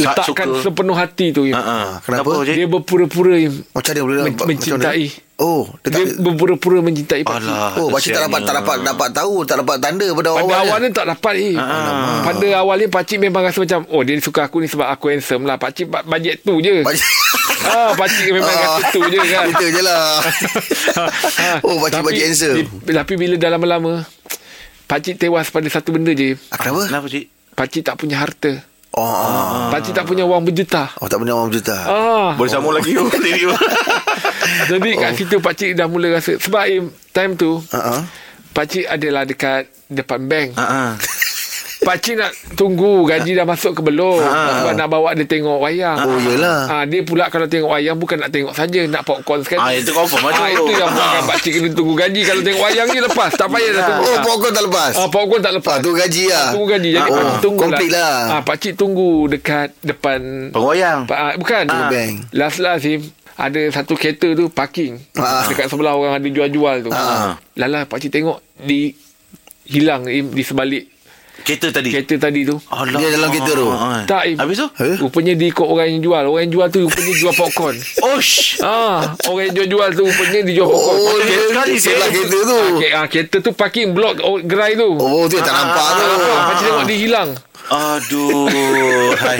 letakkan 0.00 0.46
suka. 0.48 0.62
sepenuh 0.62 0.94
hati 0.94 1.26
tu, 1.30 1.42
Im, 1.42 1.52
Ha, 1.52 1.61
ha. 1.61 1.78
Kenapa? 2.00 2.30
Dia 2.42 2.64
berpura-pura 2.64 3.34
Im, 3.37 3.66
Macam 3.68 3.90
dia 3.90 4.00
boleh 4.00 4.16
men- 4.16 4.24
macam 4.28 4.38
mana? 4.38 4.50
mencintai. 4.50 5.04
Oh 5.38 5.70
Dia 5.80 5.88
Dia 5.88 6.02
tak 6.08 6.18
berpura-pura 6.20 6.78
mencintai 6.80 7.22
pakcik. 7.22 7.46
Alah. 7.46 7.70
Oh, 7.76 7.88
pakcik 7.88 8.11
tak 8.11 8.22
dapat 8.24 8.40
tak 8.42 8.54
dapat 8.56 8.76
dapat 8.82 9.08
tahu, 9.12 9.34
tak 9.44 9.56
dapat 9.58 9.76
tanda 9.78 10.06
pada 10.08 10.28
Pada 10.28 10.30
awal. 10.40 10.58
awalnya 10.61 10.90
tak 10.90 11.06
dapat 11.08 11.34
eh. 11.37 11.54
Ah. 11.54 12.22
Pada 12.24 12.46
awalnya 12.56 12.87
pakcik 12.88 13.18
memang 13.18 13.42
rasa 13.42 13.58
macam 13.58 13.87
oh 13.88 14.02
dia 14.02 14.18
suka 14.18 14.40
aku 14.42 14.58
ni 14.58 14.66
sebab 14.66 14.87
aku 14.88 15.08
handsome 15.08 15.42
lah. 15.42 15.54
Pakcik 15.54 15.87
ba- 15.87 16.02
bajet 16.02 16.40
tu 16.40 16.58
je. 16.58 16.82
Ah, 17.61 17.90
pakcik 17.92 18.30
memang 18.30 18.48
rasa 18.48 18.87
tu 18.88 19.02
je 19.04 19.18
kan. 19.20 19.44
Itu 19.46 19.66
je 19.68 19.80
lah. 19.80 20.22
oh, 21.66 21.76
pakcik 21.78 22.02
pakcik 22.02 22.24
handsome. 22.24 22.56
di- 22.56 22.94
Tapi 22.94 23.14
bila 23.14 23.34
dah 23.37 23.50
lama-lama 23.50 23.92
pakcik 24.87 25.18
tewas 25.18 25.46
pada 25.48 25.68
satu 25.68 25.92
benda 25.92 26.11
je. 26.11 26.34
Ah, 26.48 26.56
Kenapa? 26.56 26.82
Kenapa, 26.88 27.06
Cik? 27.06 27.24
Pakcik 27.52 27.82
tak 27.84 27.94
punya 27.94 28.16
harta. 28.16 28.62
Oh, 28.96 29.05
oh. 29.05 29.68
Pakcik 29.70 29.94
tak 29.94 30.09
punya 30.09 30.24
wang 30.27 30.42
berjuta. 30.42 30.90
oh 30.98 31.07
tak 31.07 31.20
punya 31.20 31.37
orang 31.37 31.53
juta. 31.53 31.77
Ah. 31.87 32.31
Boleh 32.35 32.51
sambung 32.51 32.74
lagi 32.74 32.96
you. 32.96 33.07
Diri 33.07 33.46
you. 33.46 33.53
Jadi 34.66 34.90
kat 34.96 35.12
situ 35.14 35.37
pakcik 35.38 35.77
dah 35.77 35.87
mula 35.87 36.18
rasa 36.18 36.35
sebab 36.40 36.64
Im, 36.66 36.90
time 37.12 37.37
tu 37.37 37.61
Uh-uh. 37.61 38.01
pakcik 38.51 38.88
adalah 38.88 39.22
dekat 39.22 39.68
depan 39.87 40.24
bank. 40.27 40.48
Ah. 40.57 40.96
Pakcik 41.78 42.18
nak 42.18 42.30
tunggu 42.52 43.06
gaji 43.06 43.32
dah 43.32 43.46
masuk 43.46 43.78
ke 43.78 43.82
belum 43.82 44.18
sebab 44.20 44.74
nak 44.74 44.88
bawa 44.88 45.14
dia 45.14 45.24
tengok 45.24 45.62
wayang. 45.62 45.94
Oh, 45.96 46.18
yelah. 46.20 46.66
Ah 46.66 46.82
dia 46.82 47.00
pula 47.00 47.30
kalau 47.30 47.46
tengok 47.46 47.70
wayang 47.70 47.94
bukan 47.94 48.18
nak 48.18 48.30
tengok 48.30 48.50
saja 48.50 48.82
nak 48.84 49.06
popcorn 49.06 49.46
sekali. 49.46 49.62
Ah, 49.62 49.72
itu 49.72 49.94
confirm 49.94 50.26
lah 50.26 50.32
tu. 50.34 50.42
Ah, 50.42 50.50
itu 50.50 50.72
yang 50.74 50.90
buatkan 50.90 51.22
pakcik 51.24 51.52
kena 51.54 51.68
tunggu 51.70 51.94
gaji 51.94 52.20
kalau 52.26 52.42
tengok 52.42 52.62
wayang 52.62 52.86
je 52.88 53.00
lepas 53.00 53.30
tak 53.30 53.48
payah 53.48 53.70
dah 53.72 53.82
tunggu. 53.86 54.02
Oh, 54.04 54.18
popcorn 54.20 54.52
tak 54.52 54.64
lepas. 54.66 54.92
Ah, 54.98 55.08
popcorn 55.08 55.40
tak 55.40 55.54
lepas. 55.54 55.78
Ah, 55.78 55.84
tu 55.84 55.90
gaji 55.94 56.24
lah. 56.26 56.48
Tunggu 56.50 56.66
gaji. 56.68 56.90
Jadi 56.90 57.08
Oh, 57.08 57.14
pakcik 57.14 57.38
tunggu 57.40 57.60
komplit 57.62 57.90
lah. 57.90 58.14
Ah, 58.28 58.40
pakcik 58.42 58.72
tunggu 58.74 59.10
dekat 59.28 59.68
depan 59.80 60.20
Pengoyang. 60.50 60.98
Pa- 61.06 61.38
bukan. 61.38 61.64
Ah. 61.70 61.88
Bank. 61.88 62.14
Last-last 62.34 62.82
Sim, 62.82 63.00
ada 63.34 63.60
satu 63.70 63.94
kereta 63.94 64.34
tu 64.34 64.50
parking. 64.50 64.98
Ah. 65.14 65.46
Dekat 65.46 65.70
sebelah 65.70 65.94
orang 65.94 66.18
ada 66.18 66.26
jual-jual 66.26 66.84
tu. 66.84 66.90
Ah. 66.90 67.38
Lala 67.54 67.86
pakcik 67.86 68.10
tengok 68.10 68.42
di 68.58 68.92
hilang 69.64 70.04
di 70.04 70.42
sebalik 70.42 70.97
Kereta 71.38 71.70
tadi. 71.70 71.88
kereta 71.88 72.14
tadi 72.18 72.40
tu. 72.42 72.59
Alah. 72.66 72.94
Dia 72.94 73.09
dalam 73.11 73.29
kereta 73.29 73.53
tu? 73.53 73.66
Ah, 73.66 73.79
ah. 73.79 74.03
Tak 74.05 74.22
Im. 74.27 74.37
Habis 74.37 74.57
tu? 74.59 74.68
Eh? 74.79 74.96
Rupanya 74.98 75.33
dia 75.33 75.48
ikut 75.48 75.64
orang 75.64 75.88
yang 75.88 76.03
jual. 76.03 76.22
Orang 76.24 76.42
yang 76.44 76.53
jual 76.53 76.66
tu 76.68 76.79
rupanya 76.85 77.12
jual 77.14 77.33
popcorn. 77.33 77.77
Osh. 78.12 78.61
ah, 78.61 79.01
orang 79.24 79.42
yang 79.46 79.55
jual-jual 79.57 79.88
tu 79.92 80.03
rupanya 80.05 80.38
dia 80.42 80.55
jual 80.55 80.68
popcorn. 80.68 80.98
Oh, 81.01 81.18
dia 81.20 81.38
sekali, 81.42 81.74
sebelah 81.77 82.09
Sim. 82.09 82.14
kereta 82.18 82.38
tu. 82.42 82.59
Ah, 82.59 82.70
ke- 82.74 82.92
ah, 82.92 83.07
kereta 83.07 83.37
tu 83.38 83.51
parking 83.53 83.88
blok 83.90 84.14
oh, 84.20 84.37
gerai 84.38 84.74
tu. 84.74 84.88
Oh, 84.92 85.24
tu 85.24 85.35
yang 85.35 85.42
tak 85.42 85.55
nampak 85.55 85.88
tu. 85.94 86.05
Ah, 86.05 86.42
pakcik 86.48 86.64
tengok 86.66 86.85
dia 86.85 86.98
hilang. 86.98 87.31
Aduh. 87.68 88.48
Hai. 89.14 89.38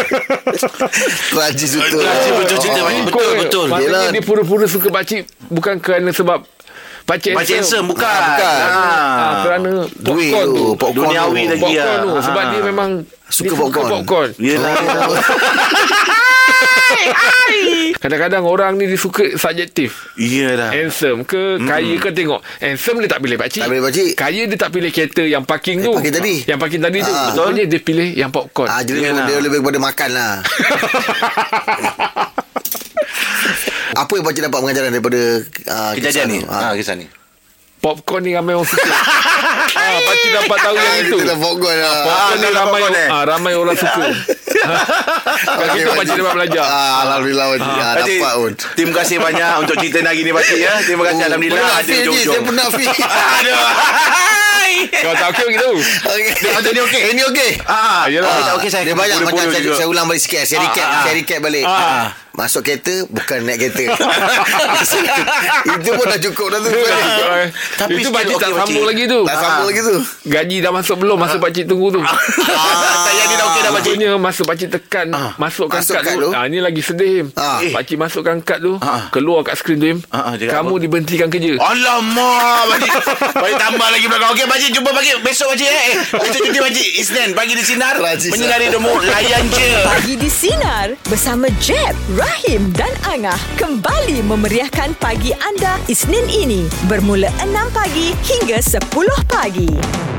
Tragis 1.31 1.73
betul. 1.75 2.01
Tragis 2.01 2.33
betul 2.35 2.57
cerita, 2.59 2.79
Oh. 2.79 2.91
Ikut 2.91 3.05
betul, 3.09 3.33
betul. 3.39 3.67
Maknanya 3.69 3.89
Yelah. 4.01 4.13
dia 4.13 4.23
pura-pura 4.23 4.65
suka 4.65 4.89
pakcik 4.89 5.23
bukan 5.49 5.77
kerana 5.79 6.11
sebab 6.11 6.45
pakcik 7.05 7.33
Pakcik 7.33 7.57
handsome 7.59 7.89
bukan. 7.89 8.05
Ah, 8.05 8.29
bukan. 8.29 8.59
Ah, 8.69 9.33
kerana 9.61 9.83
Duit 9.92 10.31
popcorn 10.31 10.47
tu, 10.47 10.55
tu. 10.55 10.66
popcorn 10.75 10.94
Duniawi 11.05 11.40
tu. 11.40 11.49
lagi. 11.49 11.61
Popcorn 11.61 11.77
ya. 11.77 12.01
tu. 12.01 12.11
Sebab 12.23 12.38
Ah. 12.38 12.49
dia 12.49 12.61
memang 12.62 12.90
Suka 13.29 13.44
dia 13.44 13.59
popcorn. 13.59 13.88
popcorn. 13.92 14.31
Yelah. 14.38 14.75
Kadang-kadang 17.99 18.44
orang 18.44 18.75
ni 18.75 18.87
dia 18.87 18.97
suka 18.97 19.35
subjektif. 19.35 20.14
Iyalah. 20.14 20.71
Handsome 20.71 21.25
ke 21.25 21.59
Kaya 21.61 21.94
ke 21.97 22.11
tengok 22.11 22.40
Handsome 22.59 23.01
dia 23.01 23.09
tak 23.09 23.21
pilih 23.21 23.37
pakcik 23.37 23.61
Tak 23.61 23.68
pilih 23.68 23.83
pakcik. 23.83 24.11
Kaya 24.14 24.42
dia 24.44 24.57
tak 24.57 24.71
pilih 24.71 24.88
kereta 24.88 25.23
Yang 25.23 25.44
parking 25.44 25.79
tu 25.81 25.90
Yang 25.90 25.99
parking 25.99 26.14
tadi. 26.14 26.35
Yang 26.44 26.59
parking 26.59 26.81
tadi 26.81 26.99
tu 27.01 27.11
Ah. 27.11 27.25
Betulnya 27.29 27.64
dia 27.66 27.81
pilih 27.81 28.09
Yang 28.14 28.31
popcorn 28.31 28.68
Ah, 28.68 28.81
jadi 28.81 29.01
Yelah. 29.05 29.27
dia 29.27 29.38
lebih 29.40 29.59
kepada 29.61 29.79
makan 29.81 30.09
lah. 30.12 30.33
Apa 33.99 34.12
yang 34.12 34.25
pakcik 34.25 34.42
dapat 34.44 34.59
pengajaran 34.61 34.90
daripada 34.90 35.21
uh, 35.66 35.92
Kejadian 35.92 36.27
ni. 36.29 36.38
Ah. 36.44 36.71
Ha, 36.71 36.77
kisah 36.77 36.94
ni. 36.94 37.07
Popcorn 37.79 38.23
ni 38.23 38.33
ramai 38.33 38.53
orang 38.53 38.67
suka 38.67 38.83
ah, 39.79 39.99
Pakcik 40.03 40.31
dapat 40.35 40.59
tahu 40.59 40.75
yang 40.75 40.97
itu 40.99 41.14
Itu 41.14 41.25
dah 41.25 41.37
popcorn 41.37 41.79
lah. 41.79 41.99
Popcorn 42.03 42.37
ni 42.37 42.49
ramai 42.51 42.81
popcorn, 42.81 42.95
eh. 42.97 43.09
ah, 43.09 43.23
Ramai 43.25 43.53
orang 43.55 43.77
suka 43.77 44.03
Kalau 45.38 45.73
kita 45.73 45.93
pakcik 45.95 46.14
dapat 46.17 46.35
belajar 46.35 46.64
Ah, 46.64 46.97
Alhamdulillah 47.07 47.47
pakcik. 47.49 47.71
Ah, 47.71 47.93
Pakcik, 47.95 48.19
dapat 48.19 48.35
pun. 48.35 48.53
Terima 48.75 48.93
kasih 48.97 49.17
banyak 49.19 49.53
untuk 49.61 49.75
cerita 49.79 49.99
hari 50.03 50.21
ni 50.21 50.33
Pakcik 50.35 50.59
ya. 50.59 50.73
Terima 50.83 51.03
kasih 51.07 51.23
Alhamdulillah 51.25 51.62
Pernah 51.62 51.79
ada 51.79 51.95
jom-jom. 52.03 52.27
Saya 52.29 52.41
pernah 52.43 52.67
feel. 52.69 52.91
Aduh. 53.38 53.59
Kau 54.79 55.11
tak 55.12 55.27
okey 55.33 55.45
begitu 55.49 55.71
Okey. 56.05 56.51
Ada 56.51 56.69
ni 56.71 56.81
okey? 56.83 57.03
Ini 57.11 57.23
okey. 57.31 57.51
Ah, 57.64 58.05
Yelah. 58.07 58.29
Ah, 58.29 58.55
okey 58.59 58.69
saya. 58.69 58.83
Dia 58.83 58.95
banyak 58.95 59.17
macam 59.23 59.47
saya, 59.49 59.87
ulang 59.87 60.07
balik 60.07 60.21
sikit 60.21 60.43
Saya 60.45 60.59
recap 60.61 60.83
ah, 60.85 61.03
Saya 61.07 61.14
recap 61.14 61.38
balik 61.41 61.64
Ah. 61.64 62.11
Masuk 62.38 62.62
kereta 62.62 62.94
Bukan 63.09 63.38
naik 63.42 63.59
kereta. 63.66 63.98
Itu 65.74 65.90
pun 65.90 66.07
dah 66.07 66.20
cukup 66.20 66.46
dah 66.48 66.61
tu. 66.61 66.70
Tapi 67.74 67.98
Itu 67.98 68.09
pakcik 68.09 68.37
tak 68.37 68.48
okey, 68.48 68.57
sambung 68.57 68.85
pakcik. 68.85 68.85
lagi 68.87 69.05
tu. 69.05 69.20
Tak 69.22 69.37
sambung 69.37 69.66
lagi 69.66 69.81
tu. 69.83 69.94
Gaji 70.24 70.57
dah 70.61 70.72
masuk 70.72 70.96
belum 70.98 71.16
Masa 71.18 71.37
pakcik 71.37 71.64
tunggu 71.66 71.88
tu. 71.90 72.01
Tak 72.01 73.12
jadi 73.12 73.35
dah 73.35 73.46
okey 73.48 73.61
dah 73.61 73.72
Pakcik. 73.74 73.90
Rupanya 73.90 74.11
masa 74.16 74.42
pakcik 74.42 74.68
tekan 74.70 75.07
Masukkan 75.35 75.81
Masuk 75.81 75.94
kad 75.94 76.05
kad 76.05 76.14
tu. 76.16 76.29
ah, 76.31 76.44
Ini 76.46 76.59
lagi 76.61 76.81
sedih. 76.81 77.27
Ah. 77.35 77.59
Eh. 77.59 77.72
Pakcik 77.72 77.96
masukkan 77.96 78.37
kad 78.40 78.59
tu 78.61 78.79
Ah. 78.79 79.11
Keluar 79.11 79.42
kat 79.42 79.57
skrin 79.57 79.79
tu. 79.79 79.98
Ah, 80.09 80.31
ah, 80.31 80.35
dia 80.35 80.46
kat 80.46 80.55
Kamu 80.55 80.72
apa? 80.72 80.83
diberhentikan 80.83 81.29
kerja. 81.29 81.53
Alamak 81.59 82.62
Pakcik. 82.70 82.92
Pakcik 83.42 83.59
tambah 83.59 83.88
lagi 83.88 84.07
belakang. 84.07 84.31
Okey 84.33 84.46
Pakcik 84.46 84.70
Jumpa 84.72 84.90
Pakcik. 84.92 85.14
Besok 85.20 85.46
Pakcik 85.51 85.68
eh. 85.68 85.90
Besok 86.12 86.40
cuti 86.44 86.59
Pakcik. 86.61 86.88
Isnin 86.96 87.31
Pagi 87.33 87.55
di 87.55 87.64
Sinar 87.64 87.94
Menyinari 87.98 88.66
demo 88.68 88.94
Layan 89.01 89.44
je. 89.48 89.68
Pagi 89.83 90.14
di 90.14 90.29
Sinar 90.29 90.94
bersama 91.05 91.51
Jeb, 91.59 91.94
Rahim 92.29 92.69
dan 92.77 92.93
Angah 93.09 93.41
kembali 93.57 94.21
memeriahkan 94.21 95.01
pagi 95.01 95.33
anda 95.33 95.81
Isnin 95.88 96.29
ini 96.29 96.69
bermula 96.85 97.33
6 97.41 97.73
pagi 97.73 98.12
hingga 98.21 98.61
10 98.61 98.85
pagi. 99.33 100.18